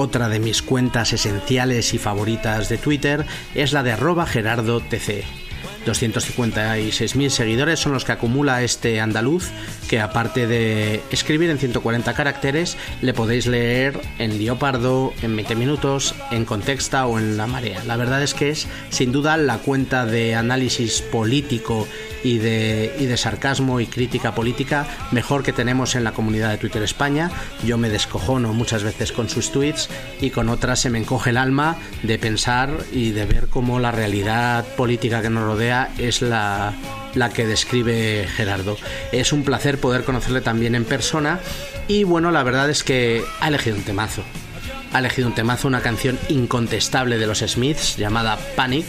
Otra 0.02 0.28
de 0.28 0.40
mis 0.40 0.62
cuentas 0.62 1.12
esenciales 1.12 1.94
y 1.94 1.98
favoritas 1.98 2.68
de 2.68 2.76
Twitter 2.76 3.24
es 3.54 3.72
la 3.72 3.84
de 3.84 3.92
arroba 3.92 4.26
gerardo 4.26 4.80
tc. 4.80 5.22
256.000 5.86 7.28
seguidores 7.28 7.78
son 7.78 7.92
los 7.92 8.04
que 8.04 8.10
acumula 8.10 8.64
este 8.64 9.00
andaluz, 9.00 9.50
que 9.88 10.00
aparte 10.00 10.48
de 10.48 11.00
escribir 11.12 11.50
en 11.50 11.58
140 11.58 12.14
caracteres, 12.14 12.76
le 13.00 13.14
podéis 13.14 13.46
leer 13.46 14.00
en 14.18 14.38
Leopardo, 14.38 15.12
en 15.22 15.36
20 15.36 15.54
minutos, 15.54 16.16
en 16.32 16.46
Contexta 16.46 17.06
o 17.06 17.20
en 17.20 17.36
La 17.36 17.46
Marea. 17.46 17.84
La 17.84 17.96
verdad 17.96 18.24
es 18.24 18.34
que 18.34 18.50
es 18.50 18.66
sin 18.90 19.12
duda 19.12 19.36
la 19.36 19.58
cuenta 19.58 20.04
de 20.04 20.34
análisis 20.34 21.00
político 21.00 21.86
y 22.24 22.38
de, 22.38 22.94
y 22.98 23.06
de 23.06 23.16
sarcasmo 23.16 23.80
y 23.80 23.86
crítica 23.86 24.34
política 24.34 24.86
mejor 25.10 25.42
que 25.42 25.52
tenemos 25.52 25.94
en 25.94 26.04
la 26.04 26.12
comunidad 26.12 26.50
de 26.50 26.58
Twitter 26.58 26.82
España. 26.82 27.30
Yo 27.64 27.78
me 27.78 27.88
descojono 27.88 28.52
muchas 28.52 28.84
veces 28.84 29.12
con 29.12 29.28
sus 29.28 29.52
tweets 29.52 29.88
y 30.20 30.30
con 30.30 30.48
otras 30.48 30.80
se 30.80 30.90
me 30.90 30.98
encoge 30.98 31.30
el 31.30 31.36
alma 31.36 31.76
de 32.02 32.18
pensar 32.18 32.70
y 32.92 33.10
de 33.10 33.26
ver 33.26 33.48
cómo 33.48 33.80
la 33.80 33.92
realidad 33.92 34.64
política 34.76 35.22
que 35.22 35.30
nos 35.30 35.44
rodea 35.44 35.92
es 35.98 36.22
la, 36.22 36.74
la 37.14 37.30
que 37.30 37.46
describe 37.46 38.26
Gerardo. 38.36 38.76
Es 39.12 39.32
un 39.32 39.44
placer 39.44 39.78
poder 39.78 40.04
conocerle 40.04 40.40
también 40.40 40.74
en 40.74 40.84
persona 40.84 41.40
y 41.88 42.04
bueno, 42.04 42.30
la 42.30 42.42
verdad 42.42 42.70
es 42.70 42.84
que 42.84 43.24
ha 43.40 43.48
elegido 43.48 43.76
un 43.76 43.82
temazo. 43.82 44.22
Ha 44.92 44.98
elegido 44.98 45.28
un 45.28 45.34
temazo, 45.34 45.68
una 45.68 45.80
canción 45.80 46.18
incontestable 46.28 47.16
de 47.16 47.26
los 47.26 47.38
Smiths 47.38 47.96
llamada 47.96 48.38
Panic. 48.56 48.86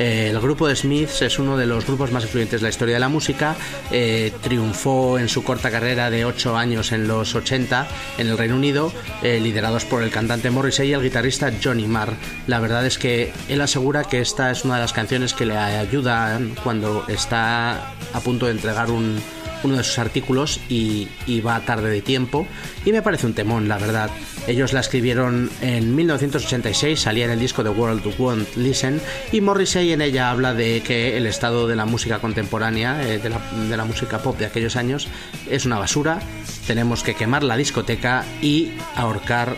Eh, 0.00 0.30
el 0.30 0.40
grupo 0.40 0.66
de 0.66 0.74
Smiths 0.74 1.20
es 1.20 1.38
uno 1.38 1.58
de 1.58 1.66
los 1.66 1.86
grupos 1.86 2.10
más 2.10 2.24
influyentes 2.24 2.62
de 2.62 2.64
la 2.64 2.70
historia 2.70 2.94
de 2.94 3.00
la 3.00 3.10
música. 3.10 3.54
Eh, 3.90 4.32
triunfó 4.40 5.18
en 5.18 5.28
su 5.28 5.44
corta 5.44 5.70
carrera 5.70 6.08
de 6.08 6.24
8 6.24 6.56
años 6.56 6.92
en 6.92 7.06
los 7.06 7.34
80 7.34 7.86
en 8.16 8.26
el 8.26 8.38
Reino 8.38 8.56
Unido, 8.56 8.94
eh, 9.22 9.38
liderados 9.40 9.84
por 9.84 10.02
el 10.02 10.10
cantante 10.10 10.50
Morrissey 10.50 10.88
y 10.88 10.94
el 10.94 11.02
guitarrista 11.02 11.52
Johnny 11.62 11.86
Marr. 11.86 12.14
La 12.46 12.60
verdad 12.60 12.86
es 12.86 12.96
que 12.96 13.30
él 13.50 13.60
asegura 13.60 14.04
que 14.04 14.22
esta 14.22 14.50
es 14.50 14.64
una 14.64 14.76
de 14.76 14.80
las 14.80 14.94
canciones 14.94 15.34
que 15.34 15.44
le 15.44 15.58
ayuda 15.58 16.40
cuando 16.64 17.04
está 17.06 17.92
a 18.14 18.20
punto 18.24 18.46
de 18.46 18.52
entregar 18.52 18.90
un, 18.90 19.20
uno 19.62 19.76
de 19.76 19.84
sus 19.84 19.98
artículos 19.98 20.60
y, 20.68 21.08
va 21.40 21.60
tarde 21.60 21.90
de 21.90 22.02
tiempo. 22.02 22.46
Y 22.84 22.92
me 22.92 23.02
parece 23.02 23.26
un 23.26 23.34
temón 23.34 23.68
la 23.68 23.78
verdad. 23.78 24.10
Ellos 24.46 24.72
la 24.72 24.80
escribieron 24.80 25.50
en 25.60 25.94
1986 25.94 27.00
salía 27.00 27.26
en 27.26 27.30
el 27.30 27.40
disco 27.40 27.62
The 27.62 27.70
World 27.70 28.02
Won't 28.18 28.56
Listen 28.56 29.00
y 29.32 29.40
Morrissey 29.40 29.92
en 29.92 30.02
ella 30.02 30.30
habla 30.30 30.54
de 30.54 30.82
que 30.82 31.16
el 31.16 31.26
estado 31.26 31.66
de 31.66 31.76
la 31.76 31.86
música 31.86 32.18
contemporánea 32.18 33.02
eh, 33.02 33.18
de, 33.18 33.30
la, 33.30 33.40
de 33.68 33.76
la 33.76 33.84
música 33.84 34.18
pop 34.18 34.38
de 34.38 34.46
aquellos 34.46 34.76
años 34.76 35.08
es 35.48 35.66
una 35.66 35.78
basura 35.78 36.20
tenemos 36.66 37.02
que 37.02 37.14
quemar 37.14 37.42
la 37.42 37.56
discoteca 37.56 38.24
y 38.42 38.72
ahorcar 38.96 39.56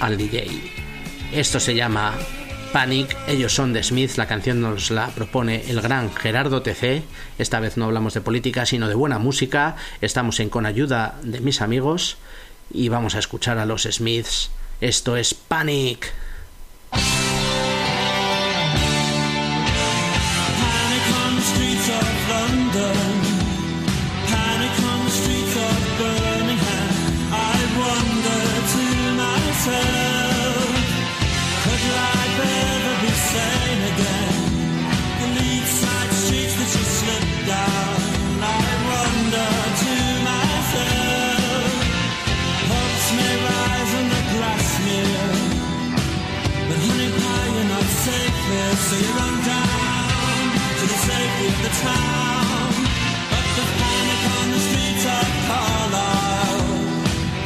al 0.00 0.16
DJ 0.16 0.48
esto 1.32 1.58
se 1.60 1.74
llama 1.74 2.14
Panic, 2.74 3.16
ellos 3.28 3.54
son 3.54 3.72
de 3.72 3.84
Smith, 3.84 4.16
la 4.16 4.26
canción 4.26 4.60
nos 4.60 4.90
la 4.90 5.06
propone 5.06 5.70
el 5.70 5.80
gran 5.80 6.12
Gerardo 6.12 6.60
TC. 6.60 7.04
Esta 7.38 7.60
vez 7.60 7.76
no 7.76 7.84
hablamos 7.84 8.14
de 8.14 8.20
política, 8.20 8.66
sino 8.66 8.88
de 8.88 8.96
buena 8.96 9.20
música. 9.20 9.76
Estamos 10.00 10.40
en 10.40 10.50
con 10.50 10.66
ayuda 10.66 11.14
de 11.22 11.40
mis 11.40 11.60
amigos 11.60 12.16
y 12.72 12.88
vamos 12.88 13.14
a 13.14 13.20
escuchar 13.20 13.58
a 13.58 13.64
los 13.64 13.84
Smiths. 13.84 14.50
Esto 14.80 15.16
es 15.16 15.34
Panic. 15.34 16.12
So 48.76 48.96
you 48.96 49.12
run 49.20 49.36
down 49.44 50.44
to 50.78 50.84
the 50.92 50.98
safety 51.08 51.46
of 51.46 51.58
the 51.62 51.72
town. 51.88 52.72
But 53.30 53.46
the 53.58 53.64
panic 53.78 54.22
on 54.38 54.46
the 54.54 54.60
streets 54.66 55.04
of 55.16 55.26
Carlisle, 55.48 56.64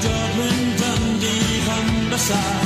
Dublin, 0.05 0.61
Dundee, 0.81 1.61
Humberside. 1.69 2.58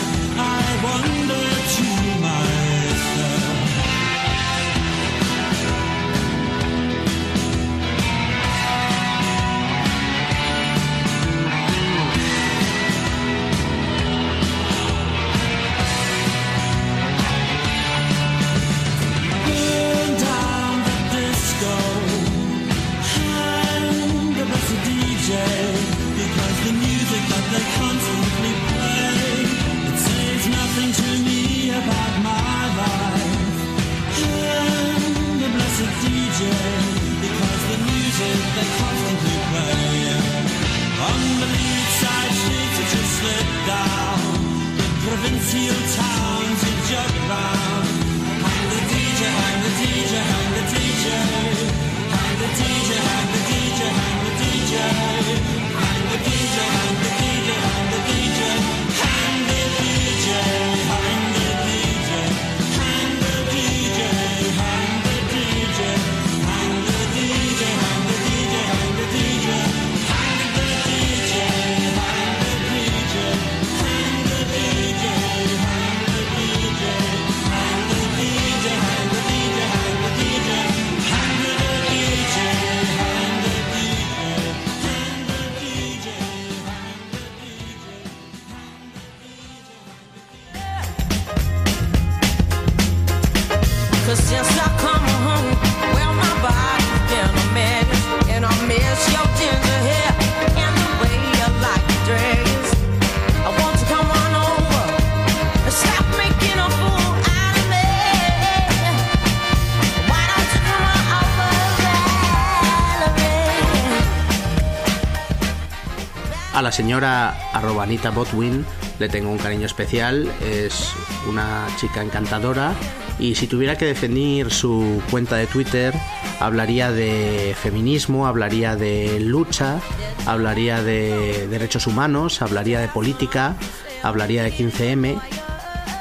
Señora 116.73 117.37
arroba 117.53 117.85
Anita 117.85 118.11
Botwin 118.11 118.64
le 118.99 119.09
tengo 119.09 119.31
un 119.31 119.39
cariño 119.39 119.66
especial, 119.66 120.33
es 120.43 120.93
una 121.29 121.66
chica 121.79 122.03
encantadora 122.03 122.73
y 123.18 123.35
si 123.35 123.47
tuviera 123.47 123.77
que 123.77 123.85
definir 123.85 124.51
su 124.51 125.03
cuenta 125.11 125.37
de 125.37 125.47
Twitter, 125.47 125.95
hablaría 126.41 126.91
de 126.91 127.55
feminismo, 127.61 128.27
hablaría 128.27 128.75
de 128.75 129.20
lucha, 129.20 129.81
hablaría 130.27 130.83
de 130.83 131.47
derechos 131.49 131.87
humanos, 131.87 132.41
hablaría 132.41 132.81
de 132.81 132.89
política, 132.89 133.55
hablaría 134.03 134.43
de 134.43 134.53
15M 134.53 135.20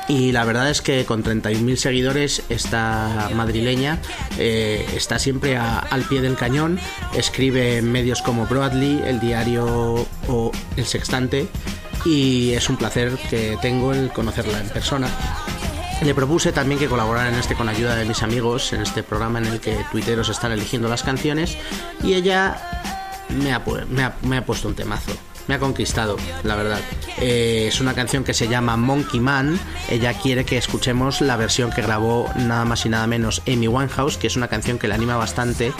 y 0.07 0.31
la 0.31 0.43
verdad 0.43 0.69
es 0.69 0.81
que 0.81 1.05
con 1.05 1.23
31.000 1.23 1.75
seguidores 1.75 2.43
esta 2.49 3.29
madrileña 3.33 3.99
eh, 4.37 4.85
está 4.95 5.19
siempre 5.19 5.57
al 5.57 6.03
pie 6.03 6.21
del 6.21 6.35
cañón, 6.35 6.79
escribe 7.13 7.77
en 7.77 7.91
medios 7.91 8.21
como 8.21 8.45
Broadly, 8.45 9.01
El 9.05 9.19
Diario 9.19 10.05
o 10.27 10.51
El 10.75 10.85
Sextante 10.85 11.47
y 12.05 12.51
es 12.51 12.69
un 12.69 12.77
placer 12.77 13.17
que 13.29 13.57
tengo 13.61 13.93
el 13.93 14.11
conocerla 14.11 14.59
en 14.59 14.69
persona. 14.69 15.07
Le 16.03 16.15
propuse 16.15 16.51
también 16.51 16.79
que 16.79 16.87
colaborara 16.87 17.29
en 17.29 17.35
este 17.35 17.55
con 17.55 17.69
ayuda 17.69 17.95
de 17.95 18.05
mis 18.05 18.23
amigos, 18.23 18.73
en 18.73 18.81
este 18.81 19.03
programa 19.03 19.37
en 19.37 19.45
el 19.45 19.59
que 19.59 19.85
tuiteros 19.91 20.29
están 20.29 20.51
eligiendo 20.51 20.89
las 20.89 21.03
canciones 21.03 21.57
y 22.03 22.15
ella 22.15 22.57
me 23.29 23.53
ha 23.53 24.45
puesto 24.45 24.67
un 24.67 24.75
temazo. 24.75 25.11
Me 25.51 25.55
ha 25.55 25.59
conquistado, 25.59 26.15
la 26.43 26.55
verdad. 26.55 26.79
Eh, 27.19 27.65
es 27.67 27.81
una 27.81 27.93
canción 27.93 28.23
que 28.23 28.33
se 28.33 28.47
llama 28.47 28.77
Monkey 28.77 29.19
Man. 29.19 29.59
Ella 29.89 30.13
quiere 30.13 30.45
que 30.45 30.55
escuchemos 30.55 31.19
la 31.19 31.35
versión 31.35 31.71
que 31.71 31.81
grabó 31.81 32.29
nada 32.37 32.63
más 32.63 32.85
y 32.85 32.89
nada 32.89 33.05
menos 33.05 33.41
Amy 33.45 33.67
Winehouse, 33.67 34.15
que 34.15 34.27
es 34.27 34.37
una 34.37 34.47
canción 34.47 34.79
que 34.79 34.87
le 34.87 34.93
anima 34.93 35.17
bastante 35.17 35.73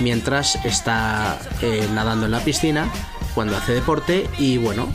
mientras 0.00 0.56
está 0.64 1.38
eh, 1.60 1.86
nadando 1.92 2.24
en 2.24 2.32
la 2.32 2.40
piscina, 2.40 2.90
cuando 3.34 3.54
hace 3.54 3.74
deporte 3.74 4.26
y 4.38 4.56
bueno, 4.56 4.88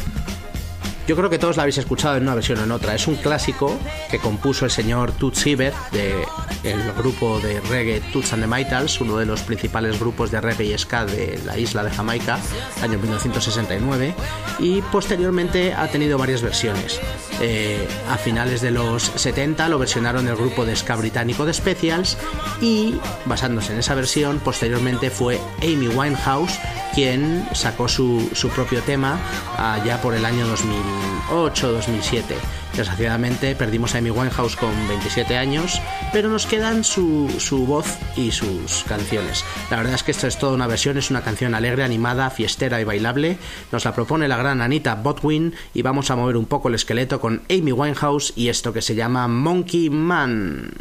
yo 1.07 1.15
creo 1.15 1.29
que 1.29 1.37
todos 1.37 1.57
la 1.57 1.63
habéis 1.63 1.77
escuchado 1.77 2.17
en 2.17 2.23
una 2.23 2.35
versión 2.35 2.59
o 2.59 2.63
en 2.63 2.71
otra. 2.71 2.95
Es 2.95 3.07
un 3.07 3.15
clásico 3.15 3.77
que 4.09 4.19
compuso 4.19 4.65
el 4.65 4.71
señor 4.71 5.11
Toots 5.11 5.45
Hibbert 5.45 5.75
de 5.91 6.25
el 6.63 6.93
grupo 6.93 7.39
de 7.39 7.59
reggae 7.61 8.01
Toots 8.11 8.33
and 8.33 8.43
the 8.43 8.47
Maytals, 8.47 9.01
uno 9.01 9.17
de 9.17 9.25
los 9.25 9.41
principales 9.41 9.99
grupos 9.99 10.31
de 10.31 10.39
reggae 10.39 10.65
y 10.65 10.77
ska 10.77 11.05
de 11.05 11.39
la 11.45 11.57
isla 11.57 11.83
de 11.83 11.91
Jamaica, 11.91 12.39
año 12.81 12.97
1969, 12.97 14.15
y 14.59 14.81
posteriormente 14.83 15.73
ha 15.73 15.87
tenido 15.87 16.17
varias 16.17 16.41
versiones. 16.41 16.99
Eh, 17.41 17.85
a 18.09 18.17
finales 18.17 18.61
de 18.61 18.71
los 18.71 19.03
70 19.03 19.67
lo 19.67 19.79
versionaron 19.79 20.27
el 20.27 20.35
grupo 20.35 20.65
de 20.65 20.75
ska 20.75 20.95
británico 20.95 21.45
The 21.45 21.53
Specials 21.53 22.17
y 22.61 22.95
basándose 23.25 23.73
en 23.73 23.79
esa 23.79 23.95
versión, 23.95 24.39
posteriormente 24.39 25.09
fue 25.09 25.39
Amy 25.61 25.87
Winehouse 25.87 26.57
quien 26.93 27.47
sacó 27.53 27.87
su, 27.87 28.29
su 28.33 28.49
propio 28.49 28.81
tema 28.81 29.19
allá 29.57 30.01
por 30.01 30.13
el 30.13 30.25
año 30.25 30.45
2008-2007. 31.29 32.23
Desgraciadamente 32.75 33.55
perdimos 33.55 33.93
a 33.93 33.99
Amy 33.99 34.09
Winehouse 34.09 34.55
con 34.55 34.71
27 34.87 35.37
años, 35.37 35.79
pero 36.11 36.29
nos 36.29 36.47
quedan 36.47 36.83
su, 36.83 37.29
su 37.39 37.65
voz 37.67 37.97
y 38.15 38.31
sus 38.31 38.83
canciones. 38.87 39.45
La 39.69 39.77
verdad 39.77 39.93
es 39.93 40.03
que 40.03 40.11
esto 40.11 40.27
es 40.27 40.37
toda 40.37 40.53
una 40.53 40.67
versión, 40.67 40.97
es 40.97 41.11
una 41.11 41.21
canción 41.21 41.53
alegre, 41.53 41.83
animada, 41.83 42.29
fiestera 42.31 42.81
y 42.81 42.83
bailable. 42.83 43.37
Nos 43.71 43.85
la 43.85 43.93
propone 43.93 44.27
la 44.27 44.37
gran 44.37 44.61
Anita 44.61 44.95
Botwin 44.95 45.53
y 45.73 45.83
vamos 45.83 46.09
a 46.09 46.15
mover 46.15 46.35
un 46.35 46.45
poco 46.45 46.69
el 46.69 46.75
esqueleto 46.75 47.19
con 47.19 47.43
Amy 47.49 47.71
Winehouse 47.71 48.33
y 48.35 48.49
esto 48.49 48.73
que 48.73 48.81
se 48.81 48.95
llama 48.95 49.27
Monkey 49.27 49.89
Man. 49.89 50.71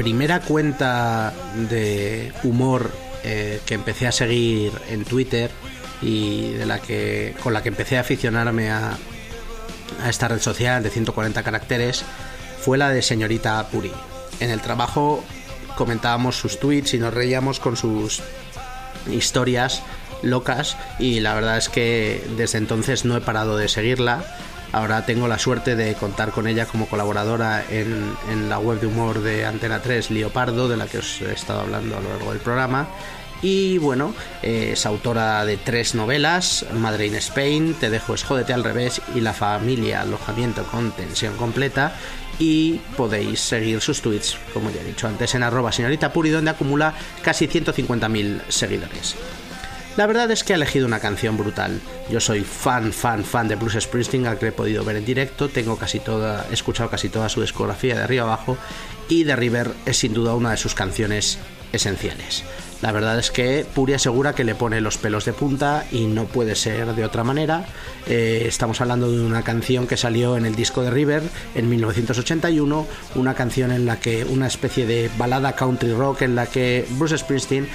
Primera 0.00 0.40
cuenta 0.40 1.30
de 1.68 2.32
humor 2.42 2.90
eh, 3.22 3.60
que 3.66 3.74
empecé 3.74 4.06
a 4.06 4.12
seguir 4.12 4.72
en 4.88 5.04
Twitter 5.04 5.50
y 6.00 6.52
de 6.52 6.64
la 6.64 6.80
que 6.80 7.34
con 7.42 7.52
la 7.52 7.62
que 7.62 7.68
empecé 7.68 7.98
a 7.98 8.00
aficionarme 8.00 8.70
a, 8.70 8.96
a 10.02 10.08
esta 10.08 10.26
red 10.26 10.40
social 10.40 10.82
de 10.82 10.88
140 10.88 11.42
caracteres 11.42 12.02
fue 12.62 12.78
la 12.78 12.88
de 12.88 13.02
señorita 13.02 13.68
Puri. 13.68 13.92
En 14.40 14.48
el 14.48 14.62
trabajo 14.62 15.22
comentábamos 15.76 16.34
sus 16.34 16.58
tweets 16.58 16.94
y 16.94 16.98
nos 16.98 17.12
reíamos 17.12 17.60
con 17.60 17.76
sus 17.76 18.22
historias 19.12 19.82
locas 20.22 20.78
y 20.98 21.20
la 21.20 21.34
verdad 21.34 21.58
es 21.58 21.68
que 21.68 22.26
desde 22.38 22.56
entonces 22.56 23.04
no 23.04 23.18
he 23.18 23.20
parado 23.20 23.58
de 23.58 23.68
seguirla. 23.68 24.24
Ahora 24.72 25.04
tengo 25.04 25.26
la 25.26 25.38
suerte 25.38 25.74
de 25.74 25.94
contar 25.94 26.30
con 26.30 26.46
ella 26.46 26.66
como 26.66 26.86
colaboradora 26.86 27.64
en, 27.68 28.48
la 28.48 28.58
web 28.58 28.80
de 28.80 28.86
humor 28.86 29.20
de 29.20 29.44
Antena 29.44 29.82
3 29.82 30.12
Leopardo, 30.12 30.68
de 30.68 30.76
la 30.76 30.86
que 30.86 30.98
os 30.98 31.20
he 31.22 31.32
estado 31.32 31.60
hablando 31.60 31.96
a 31.96 32.00
lo 32.00 32.08
largo 32.10 32.30
del 32.30 32.40
programa. 32.40 32.88
Y 33.42 33.78
bueno, 33.78 34.14
eh, 34.42 34.70
es 34.72 34.84
autora 34.86 35.44
de 35.44 35.56
tres 35.56 35.94
novelas, 35.94 36.66
Madre 36.74 37.06
in 37.06 37.14
Spain, 37.16 37.74
Te 37.74 37.88
dejo 37.88 38.14
es 38.14 38.22
Jódete 38.22 38.52
al 38.52 38.64
revés 38.64 39.00
y 39.14 39.20
La 39.20 39.32
familia, 39.32 40.02
alojamiento 40.02 40.62
con 40.64 40.92
tensión 40.92 41.36
completa. 41.36 41.94
Y 42.38 42.80
podéis 42.96 43.40
seguir 43.40 43.80
sus 43.80 44.00
tweets, 44.02 44.36
como 44.54 44.70
ya 44.70 44.82
he 44.82 44.84
dicho 44.84 45.08
antes, 45.08 45.34
en 45.34 45.42
arroba 45.42 45.72
señorita 45.72 46.12
Puri, 46.12 46.30
donde 46.30 46.50
acumula 46.50 46.94
casi 47.22 47.48
150.000 47.48 48.42
seguidores. 48.48 49.16
La 49.96 50.06
verdad 50.06 50.30
es 50.30 50.44
que 50.44 50.52
ha 50.52 50.56
elegido 50.56 50.86
una 50.86 51.00
canción 51.00 51.36
brutal. 51.36 51.80
Yo 52.10 52.20
soy 52.20 52.42
fan, 52.42 52.92
fan, 52.92 53.24
fan 53.24 53.48
de 53.48 53.56
Bruce 53.56 53.80
Springsteen, 53.80 54.26
al 54.26 54.38
que 54.38 54.48
he 54.48 54.52
podido 54.52 54.84
ver 54.84 54.96
en 54.96 55.04
directo. 55.04 55.48
Tengo 55.48 55.76
casi 55.76 55.98
toda, 55.98 56.46
he 56.50 56.54
escuchado 56.54 56.88
casi 56.88 57.08
toda 57.08 57.28
su 57.28 57.40
discografía 57.40 57.96
de 57.96 58.02
arriba 58.02 58.22
abajo. 58.22 58.56
Y 59.08 59.24
The 59.24 59.36
River 59.36 59.72
es 59.86 59.98
sin 59.98 60.14
duda 60.14 60.34
una 60.34 60.52
de 60.52 60.56
sus 60.56 60.74
canciones 60.74 61.38
esenciales. 61.72 62.44
La 62.82 62.92
verdad 62.92 63.18
es 63.18 63.30
que 63.30 63.66
Puri 63.74 63.92
asegura 63.92 64.34
que 64.34 64.42
le 64.42 64.54
pone 64.54 64.80
los 64.80 64.96
pelos 64.96 65.26
de 65.26 65.34
punta 65.34 65.84
y 65.92 66.06
no 66.06 66.24
puede 66.24 66.54
ser 66.54 66.94
de 66.94 67.04
otra 67.04 67.24
manera. 67.24 67.66
Eh, 68.06 68.44
estamos 68.46 68.80
hablando 68.80 69.10
de 69.10 69.20
una 69.20 69.42
canción 69.42 69.86
que 69.86 69.98
salió 69.98 70.36
en 70.38 70.46
el 70.46 70.54
disco 70.54 70.82
de 70.82 70.90
River 70.90 71.22
en 71.54 71.68
1981, 71.68 72.86
una 73.16 73.34
canción 73.34 73.70
en 73.70 73.84
la 73.84 74.00
que 74.00 74.24
una 74.24 74.46
especie 74.46 74.86
de 74.86 75.10
balada 75.18 75.54
country 75.56 75.92
rock 75.92 76.22
en 76.22 76.34
la 76.34 76.46
que 76.46 76.86
Bruce 76.92 77.18
Springsteen 77.18 77.68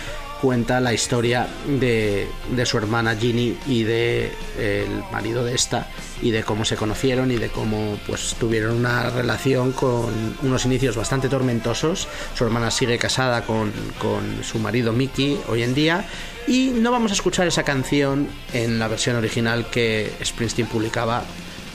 cuenta 0.45 0.79
la 0.79 0.93
historia 0.93 1.47
de, 1.67 2.27
de 2.55 2.65
su 2.67 2.77
hermana 2.77 3.15
Ginny 3.15 3.57
y 3.65 3.81
de 3.81 4.31
el 4.59 5.03
marido 5.11 5.43
de 5.43 5.55
esta 5.55 5.87
y 6.21 6.29
de 6.29 6.43
cómo 6.43 6.65
se 6.65 6.75
conocieron 6.75 7.31
y 7.31 7.37
de 7.37 7.49
cómo 7.49 7.97
pues 8.05 8.35
tuvieron 8.39 8.75
una 8.75 9.09
relación 9.09 9.71
con 9.71 10.37
unos 10.43 10.65
inicios 10.65 10.95
bastante 10.95 11.29
tormentosos. 11.29 12.07
Su 12.35 12.43
hermana 12.43 12.69
sigue 12.69 12.99
casada 12.99 13.41
con, 13.41 13.71
con 13.97 14.43
su 14.43 14.59
marido 14.59 14.93
Mickey 14.93 15.41
hoy 15.47 15.63
en 15.63 15.73
día 15.73 16.05
y 16.47 16.67
no 16.75 16.91
vamos 16.91 17.09
a 17.09 17.15
escuchar 17.15 17.47
esa 17.47 17.63
canción 17.63 18.27
en 18.53 18.77
la 18.77 18.87
versión 18.87 19.15
original 19.15 19.71
que 19.71 20.11
Springsteen 20.23 20.67
publicaba 20.67 21.23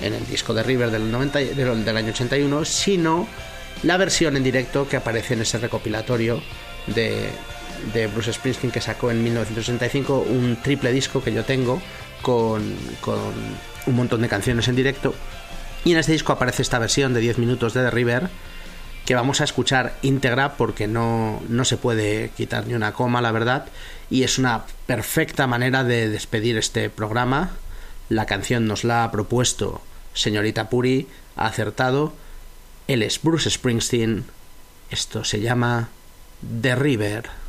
en 0.01 0.15
el 0.15 0.25
disco 0.29 0.55
de 0.55 0.63
River 0.63 0.93
del, 0.93 1.11
90, 1.11 1.41
del, 1.41 1.85
del 1.85 1.97
año 1.97 2.11
81, 2.11 2.65
sino 2.65 3.27
la 3.83 3.97
versión 3.97 4.37
en 4.37 4.45
directo 4.45 4.89
que 4.89 4.97
aparece 4.97 5.35
en 5.35 5.41
ese 5.41 5.59
recopilatorio 5.59 6.41
de, 6.87 7.31
de 7.93 8.07
Bruce 8.07 8.33
Springsteen 8.33 8.73
que 8.73 8.81
sacó 8.81 9.11
en 9.11 9.23
1965 9.23 10.27
un 10.29 10.57
triple 10.63 10.93
disco 10.93 11.23
que 11.23 11.33
yo 11.33 11.45
tengo 11.45 11.81
con, 12.23 12.75
con, 13.01 13.19
un 13.87 13.95
montón 13.95 14.23
de 14.23 14.29
canciones 14.29 14.69
en 14.69 14.77
directo. 14.77 15.15
Y 15.85 15.93
en 15.93 15.99
este 15.99 16.13
disco 16.13 16.33
aparece 16.33 16.63
esta 16.63 16.79
versión 16.79 17.15
de 17.15 17.21
10 17.21 17.39
minutos 17.39 17.75
de 17.75 17.83
The 17.83 17.91
River 17.91 18.29
que 19.07 19.15
vamos 19.15 19.41
a 19.41 19.45
escuchar 19.45 19.95
íntegra 20.03 20.57
porque 20.57 20.87
no, 20.87 21.43
no 21.49 21.65
se 21.65 21.77
puede 21.77 22.31
quitar 22.37 22.67
ni 22.67 22.75
una 22.75 22.93
coma 22.93 23.23
la 23.23 23.33
verdad. 23.33 23.67
Y 24.11 24.23
es 24.23 24.39
una 24.39 24.65
perfecta 24.87 25.47
manera 25.47 25.85
de 25.85 26.09
despedir 26.09 26.57
este 26.57 26.91
programa. 26.91 27.51
La 28.09 28.27
canción 28.27 28.67
nos 28.67 28.85
la 28.85 29.05
ha 29.05 29.11
propuesto 29.11 29.81
señorita 30.15 30.69
Puri 30.69 31.09
ha 31.37 31.47
acertado. 31.47 32.13
Él 32.87 33.03
es 33.03 33.23
Bruce 33.23 33.51
Springsteen. 33.51 34.25
Esto 34.91 35.25
se 35.25 35.41
llama 35.41 35.89
The 36.63 36.75
River 36.75 37.40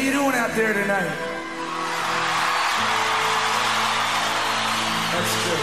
you 0.00 0.12
doing 0.12 0.34
out 0.34 0.54
there 0.54 0.72
tonight? 0.72 1.12
That's 5.12 5.34
good. 5.44 5.60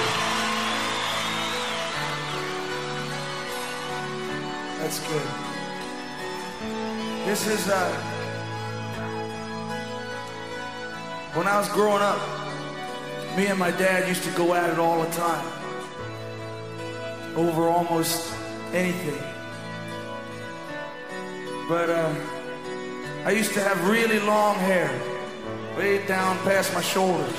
That's 4.80 5.00
good. 5.08 5.28
This 7.26 7.48
is 7.48 7.68
uh 7.68 7.94
when 11.34 11.48
I 11.48 11.58
was 11.58 11.70
growing 11.70 12.02
up, 12.02 12.20
me 13.36 13.48
and 13.48 13.58
my 13.58 13.72
dad 13.72 14.08
used 14.08 14.24
to 14.24 14.32
go 14.32 14.54
at 14.54 14.70
it 14.70 14.78
all 14.78 15.04
the 15.04 15.12
time. 15.12 15.48
Over 17.36 17.70
almost 17.70 18.34
anything. 18.72 19.22
But 21.68 21.90
uh 21.90 22.37
I 23.28 23.32
used 23.32 23.54
to 23.56 23.60
have 23.60 23.90
really 23.90 24.22
long 24.22 24.56
hair, 24.56 24.90
way 25.78 26.08
down 26.08 26.38
past 26.46 26.74
my 26.74 26.80
shoulders. 26.80 27.36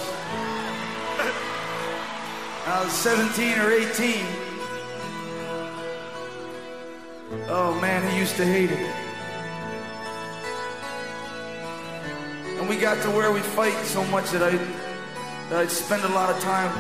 I 2.67 2.85
was 2.85 2.93
17 2.93 3.59
or 3.59 3.71
18. 3.71 4.27
Oh 7.49 7.79
man, 7.81 8.07
he 8.13 8.19
used 8.19 8.37
to 8.37 8.45
hate 8.45 8.71
it. 8.71 8.95
And 12.59 12.69
we 12.69 12.77
got 12.77 13.03
to 13.05 13.11
where 13.13 13.33
we 13.33 13.41
fight 13.41 13.83
so 13.87 14.05
much 14.09 14.31
that 14.33 14.43
I 14.43 14.59
that 15.49 15.61
I'd 15.61 15.71
spend 15.71 16.05
a 16.05 16.09
lot 16.09 16.29
of 16.29 16.39
time 16.43 16.71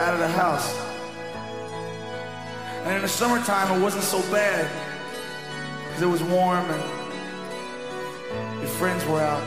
out 0.00 0.14
of 0.14 0.18
the 0.18 0.26
house. 0.26 0.68
And 2.86 2.96
in 2.96 3.02
the 3.02 3.08
summertime, 3.08 3.78
it 3.78 3.80
wasn't 3.80 4.02
so 4.02 4.20
bad 4.32 4.68
because 5.86 6.02
it 6.02 6.06
was 6.06 6.24
warm 6.24 6.68
and 6.68 6.99
friends 8.80 9.04
were 9.04 9.20
out. 9.20 9.44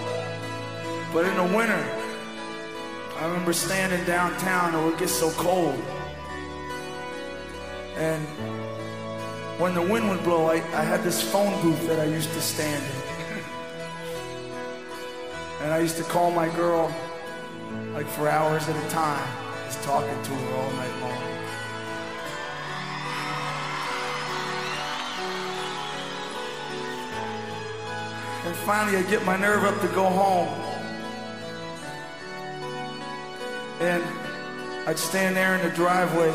But 1.11 1.25
in 1.25 1.35
the 1.35 1.57
winter, 1.57 1.83
I 3.17 3.25
remember 3.25 3.51
standing 3.51 4.05
downtown 4.05 4.75
and 4.75 4.83
it 4.83 4.85
would 4.87 4.99
get 4.99 5.09
so 5.09 5.31
cold. 5.31 5.73
And 7.95 8.23
when 9.57 9.73
the 9.73 9.81
wind 9.81 10.07
would 10.11 10.23
blow, 10.23 10.45
I, 10.45 10.57
I 10.57 10.83
had 10.83 11.01
this 11.01 11.19
phone 11.19 11.59
booth 11.63 11.87
that 11.87 11.99
I 11.99 12.03
used 12.03 12.31
to 12.33 12.41
stand 12.41 12.83
in. 12.83 13.43
And 15.63 15.73
I 15.73 15.79
used 15.79 15.97
to 15.97 16.03
call 16.03 16.29
my 16.29 16.47
girl 16.49 16.93
like 17.95 18.05
for 18.05 18.29
hours 18.29 18.69
at 18.69 18.75
a 18.75 18.89
time, 18.89 19.27
just 19.65 19.81
talking 19.81 20.21
to 20.25 20.29
her 20.29 20.57
all 20.57 20.71
night 20.73 21.01
long. 21.01 21.32
Finally, 28.65 28.97
I 28.97 29.03
get 29.03 29.23
my 29.25 29.37
nerve 29.37 29.63
up 29.63 29.79
to 29.81 29.87
go 29.89 30.05
home. 30.05 30.47
And 33.79 34.03
I'd 34.87 34.99
stand 34.99 35.35
there 35.35 35.55
in 35.55 35.67
the 35.67 35.75
driveway 35.75 36.33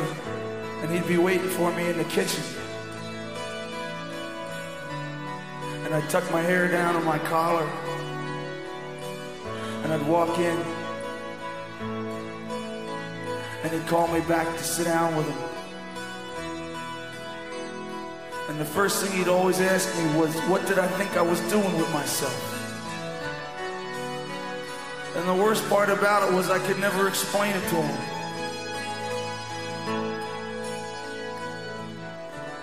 and 0.82 0.90
he'd 0.90 1.06
be 1.08 1.16
waiting 1.18 1.48
for 1.48 1.72
me 1.72 1.88
in 1.88 1.98
the 1.98 2.04
kitchen. 2.04 2.42
And 5.84 5.94
I'd 5.94 6.08
tuck 6.08 6.30
my 6.30 6.40
hair 6.40 6.68
down 6.68 6.94
on 6.96 7.04
my 7.04 7.18
collar, 7.18 7.68
and 9.82 9.92
I'd 9.92 10.06
walk 10.06 10.38
in, 10.38 10.58
and 13.62 13.72
he'd 13.72 13.86
call 13.88 14.06
me 14.08 14.20
back 14.20 14.46
to 14.56 14.62
sit 14.62 14.84
down 14.84 15.16
with 15.16 15.26
him. 15.26 15.47
And 18.48 18.58
the 18.58 18.64
first 18.64 19.04
thing 19.04 19.12
he'd 19.18 19.28
always 19.28 19.60
ask 19.60 19.94
me 19.98 20.18
was, 20.18 20.34
What 20.48 20.66
did 20.66 20.78
I 20.78 20.88
think 20.88 21.16
I 21.18 21.22
was 21.22 21.38
doing 21.50 21.76
with 21.76 21.92
myself? 21.92 22.54
And 25.16 25.28
the 25.28 25.34
worst 25.34 25.68
part 25.68 25.90
about 25.90 26.26
it 26.26 26.34
was 26.34 26.48
I 26.48 26.58
could 26.58 26.78
never 26.78 27.08
explain 27.08 27.54
it 27.54 27.60
to 27.60 27.76
him. 27.76 28.18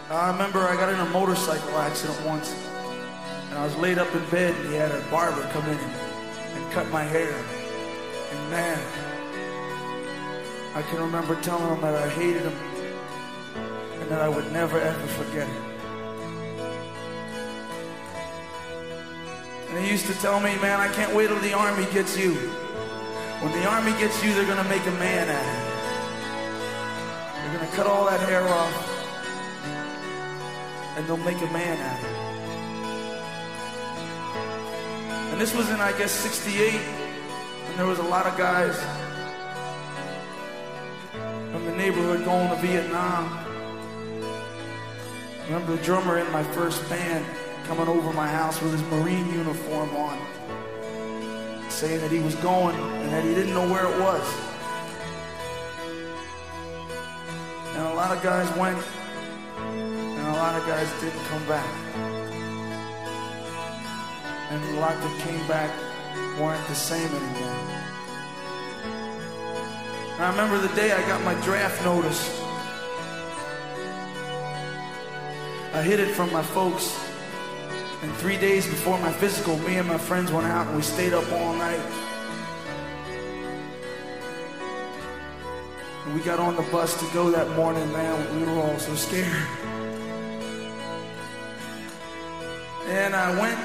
I 0.10 0.32
remember 0.32 0.60
I 0.60 0.76
got 0.76 0.90
in 0.94 1.00
a 1.00 1.10
motorcycle 1.10 1.78
accident 1.78 2.26
once, 2.26 2.52
and 3.50 3.60
I 3.60 3.64
was 3.66 3.76
laid 3.76 4.00
up 4.00 4.14
in 4.16 4.26
bed, 4.30 4.56
and 4.56 4.70
he 4.70 4.76
had 4.76 4.92
a 4.92 5.02
barber 5.12 5.42
come 5.52 5.66
in 5.66 5.78
and, 5.78 6.72
cut 6.72 6.90
my 6.90 7.04
hair. 7.04 7.32
And 7.32 8.50
man, 8.50 8.80
I 10.74 10.82
can 10.82 11.00
remember 11.00 11.40
telling 11.42 11.74
him 11.74 11.82
that 11.82 11.96
I 11.96 12.10
hated 12.10 12.42
him 12.42 12.54
and 14.02 14.10
that 14.10 14.22
I 14.22 14.28
would 14.28 14.52
never 14.52 14.80
ever 14.80 15.08
forget 15.08 15.48
him. 15.48 15.75
He 19.78 19.92
used 19.92 20.08
to 20.08 20.14
tell 20.16 20.40
me, 20.40 20.56
man, 20.58 20.80
I 20.80 20.88
can't 20.94 21.14
wait 21.14 21.28
till 21.28 21.40
the 21.40 21.54
army 21.54 21.86
gets 21.92 22.18
you. 22.18 22.34
When 23.42 23.52
the 23.52 23.66
army 23.66 23.92
gets 24.00 24.24
you, 24.24 24.34
they're 24.34 24.48
gonna 24.48 24.70
make 24.70 24.86
a 24.86 24.92
man 24.92 25.30
out 25.30 25.46
of 25.46 25.56
you. 25.56 25.66
They're 27.42 27.60
gonna 27.60 27.72
cut 27.76 27.86
all 27.86 28.06
that 28.06 28.20
hair 28.22 28.48
off, 28.48 28.74
and 30.98 31.06
they'll 31.06 31.18
make 31.18 31.42
a 31.42 31.52
man 31.52 31.78
out 31.78 32.00
of 32.00 32.10
you. 32.10 32.16
And 35.32 35.42
this 35.42 35.54
was 35.54 35.70
in, 35.70 35.82
I 35.82 35.92
guess, 35.98 36.12
68, 36.12 36.80
and 37.68 37.78
there 37.78 37.86
was 37.86 38.00
a 38.00 38.04
lot 38.04 38.26
of 38.26 38.38
guys 38.38 38.80
from 41.52 41.66
the 41.66 41.76
neighborhood 41.76 42.24
going 42.24 42.48
to 42.50 42.56
Vietnam. 42.56 43.30
I 45.42 45.46
remember 45.46 45.76
the 45.76 45.84
drummer 45.84 46.18
in 46.20 46.32
my 46.32 46.44
first 46.44 46.88
band 46.90 47.26
coming 47.68 47.88
over 47.88 48.14
my 48.14 48.28
house 48.28 48.62
with 48.62 48.72
his 48.74 48.82
Marine 48.84 49.28
uniform 49.34 49.90
on, 49.96 50.20
saying 51.70 52.00
that 52.02 52.12
he 52.12 52.20
was 52.20 52.36
going 52.36 52.76
and 52.76 53.12
that 53.12 53.24
he 53.24 53.34
didn't 53.34 53.54
know 53.54 53.68
where 53.68 53.86
it 53.86 54.00
was. 54.00 54.22
And 57.76 57.88
a 57.88 57.94
lot 57.96 58.16
of 58.16 58.22
guys 58.22 58.48
went, 58.56 58.78
and 59.58 60.28
a 60.28 60.34
lot 60.34 60.56
of 60.60 60.66
guys 60.68 60.88
didn't 61.02 61.24
come 61.26 61.46
back. 61.48 61.68
And 64.52 64.64
a 64.78 64.80
lot 64.80 64.94
that 64.94 65.22
came 65.28 65.48
back 65.48 65.72
weren't 66.40 66.68
the 66.68 66.76
same 66.76 67.10
anymore. 67.10 67.56
And 70.14 70.24
I 70.24 70.30
remember 70.30 70.60
the 70.60 70.74
day 70.76 70.92
I 70.92 71.02
got 71.08 71.24
my 71.24 71.34
draft 71.42 71.84
notice. 71.84 72.42
I 75.74 75.82
hid 75.82 76.00
it 76.00 76.14
from 76.14 76.32
my 76.32 76.44
folks. 76.44 77.05
And 78.06 78.14
three 78.18 78.38
days 78.38 78.68
before 78.68 79.00
my 79.00 79.12
physical, 79.12 79.58
me 79.58 79.78
and 79.78 79.88
my 79.88 79.98
friends 79.98 80.32
went 80.32 80.46
out 80.46 80.68
and 80.68 80.76
we 80.76 80.84
stayed 80.84 81.12
up 81.12 81.26
all 81.32 81.56
night. 81.56 81.80
And 86.06 86.14
we 86.14 86.22
got 86.22 86.40
on 86.40 86.56
the 86.56 86.62
bus 86.72 87.00
to 87.00 87.14
go 87.16 87.32
that 87.32 87.50
morning, 87.56 87.92
man. 87.92 88.40
We 88.40 88.46
were 88.46 88.62
all 88.62 88.78
so 88.78 88.94
scared. 88.94 89.48
And 92.90 93.16
I 93.16 93.32
went 93.42 93.60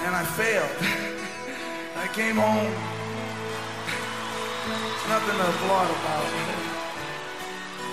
and 0.00 0.16
I 0.16 0.24
failed. 0.24 0.76
I 1.96 2.06
came 2.14 2.36
home. 2.36 2.72
Nothing 5.10 5.36
to 5.36 5.46
applaud 5.46 5.90
about. 5.90 6.24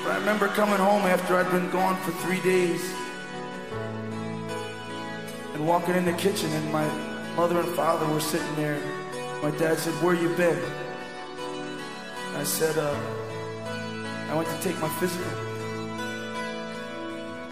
But 0.05 0.11
I 0.13 0.17
remember 0.19 0.47
coming 0.47 0.77
home 0.77 1.01
after 1.01 1.35
I'd 1.35 1.51
been 1.51 1.69
gone 1.69 1.97
for 1.97 2.11
three 2.25 2.39
days 2.39 2.95
and 5.55 5.65
walking 5.65 5.95
in 5.95 6.03
the 6.03 6.13
kitchen, 6.13 6.51
and 6.51 6.69
my 6.69 6.85
mother 7.37 7.61
and 7.61 7.69
father 7.75 8.05
were 8.13 8.19
sitting 8.19 8.55
there. 8.57 8.77
My 9.41 9.51
dad 9.51 9.77
said, 9.79 9.93
Where 10.03 10.13
you 10.13 10.27
been? 10.35 10.61
I 12.35 12.43
said, 12.43 12.77
uh, 12.77 12.93
I 14.29 14.35
went 14.35 14.49
to 14.49 14.59
take 14.59 14.77
my 14.81 14.89
physical. 14.99 15.31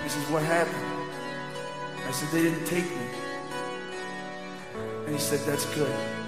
He 0.03 0.09
says, 0.09 0.30
What 0.30 0.43
happened? 0.43 0.75
I 2.05 2.11
said, 2.11 2.30
They 2.34 2.43
didn't 2.43 2.65
take 2.65 2.84
me. 2.84 3.07
And 5.05 5.15
he 5.15 5.19
said, 5.19 5.39
That's 5.47 5.65
good. 5.73 6.23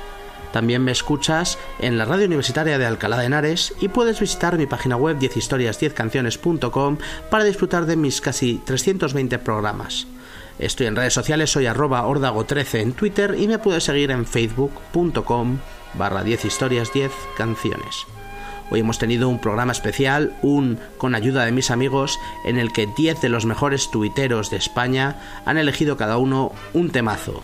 También 0.50 0.82
me 0.82 0.92
escuchas 0.92 1.58
en 1.78 1.98
la 1.98 2.06
radio 2.06 2.24
universitaria 2.24 2.78
de 2.78 2.86
Alcalá 2.86 3.18
de 3.18 3.26
Henares 3.26 3.74
y 3.82 3.88
puedes 3.88 4.18
visitar 4.18 4.56
mi 4.56 4.64
página 4.64 4.96
web 4.96 5.18
10historias10canciones.com 5.18 6.96
para 7.30 7.44
disfrutar 7.44 7.84
de 7.84 7.96
mis 7.96 8.22
casi 8.22 8.62
320 8.64 9.38
programas. 9.38 10.06
Estoy 10.58 10.86
en 10.86 10.96
redes 10.96 11.14
sociales, 11.14 11.50
soy 11.50 11.66
arroba 11.66 12.04
ordago13 12.06 12.80
en 12.80 12.92
Twitter 12.92 13.36
y 13.38 13.48
me 13.48 13.58
puedes 13.58 13.84
seguir 13.84 14.10
en 14.10 14.26
facebook.com 14.26 15.58
barra 15.94 16.22
10 16.22 16.44
historias 16.44 16.92
10 16.92 17.10
canciones. 17.36 18.06
Hoy 18.70 18.80
hemos 18.80 18.98
tenido 18.98 19.28
un 19.28 19.38
programa 19.38 19.72
especial, 19.72 20.34
un 20.40 20.78
con 20.96 21.14
ayuda 21.14 21.44
de 21.44 21.52
mis 21.52 21.70
amigos, 21.70 22.18
en 22.46 22.58
el 22.58 22.72
que 22.72 22.86
10 22.86 23.20
de 23.20 23.28
los 23.28 23.44
mejores 23.44 23.90
tuiteros 23.90 24.50
de 24.50 24.56
España 24.56 25.16
han 25.44 25.58
elegido 25.58 25.96
cada 25.96 26.16
uno 26.16 26.52
un 26.72 26.90
temazo. 26.90 27.42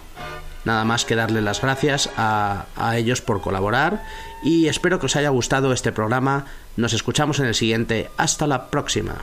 Nada 0.65 0.85
más 0.85 1.05
que 1.05 1.17
darle 1.17 1.43
las 1.43 1.61
gracias 1.61 2.11
a, 2.17 2.67
a 2.77 2.97
ellos 2.97 3.21
por 3.21 3.41
colaborar 3.41 4.03
y 4.43 4.69
espero 4.69 4.99
que 4.99 5.07
os 5.07 5.17
haya 5.17 5.29
gustado 5.29 5.73
este 5.73 5.93
programa. 5.93 6.47
Nos 6.77 6.93
escuchamos 6.93 7.41
en 7.41 7.47
el 7.47 7.55
siguiente. 7.55 8.11
Hasta 8.17 8.47
la 8.47 8.71
próxima. 8.71 9.17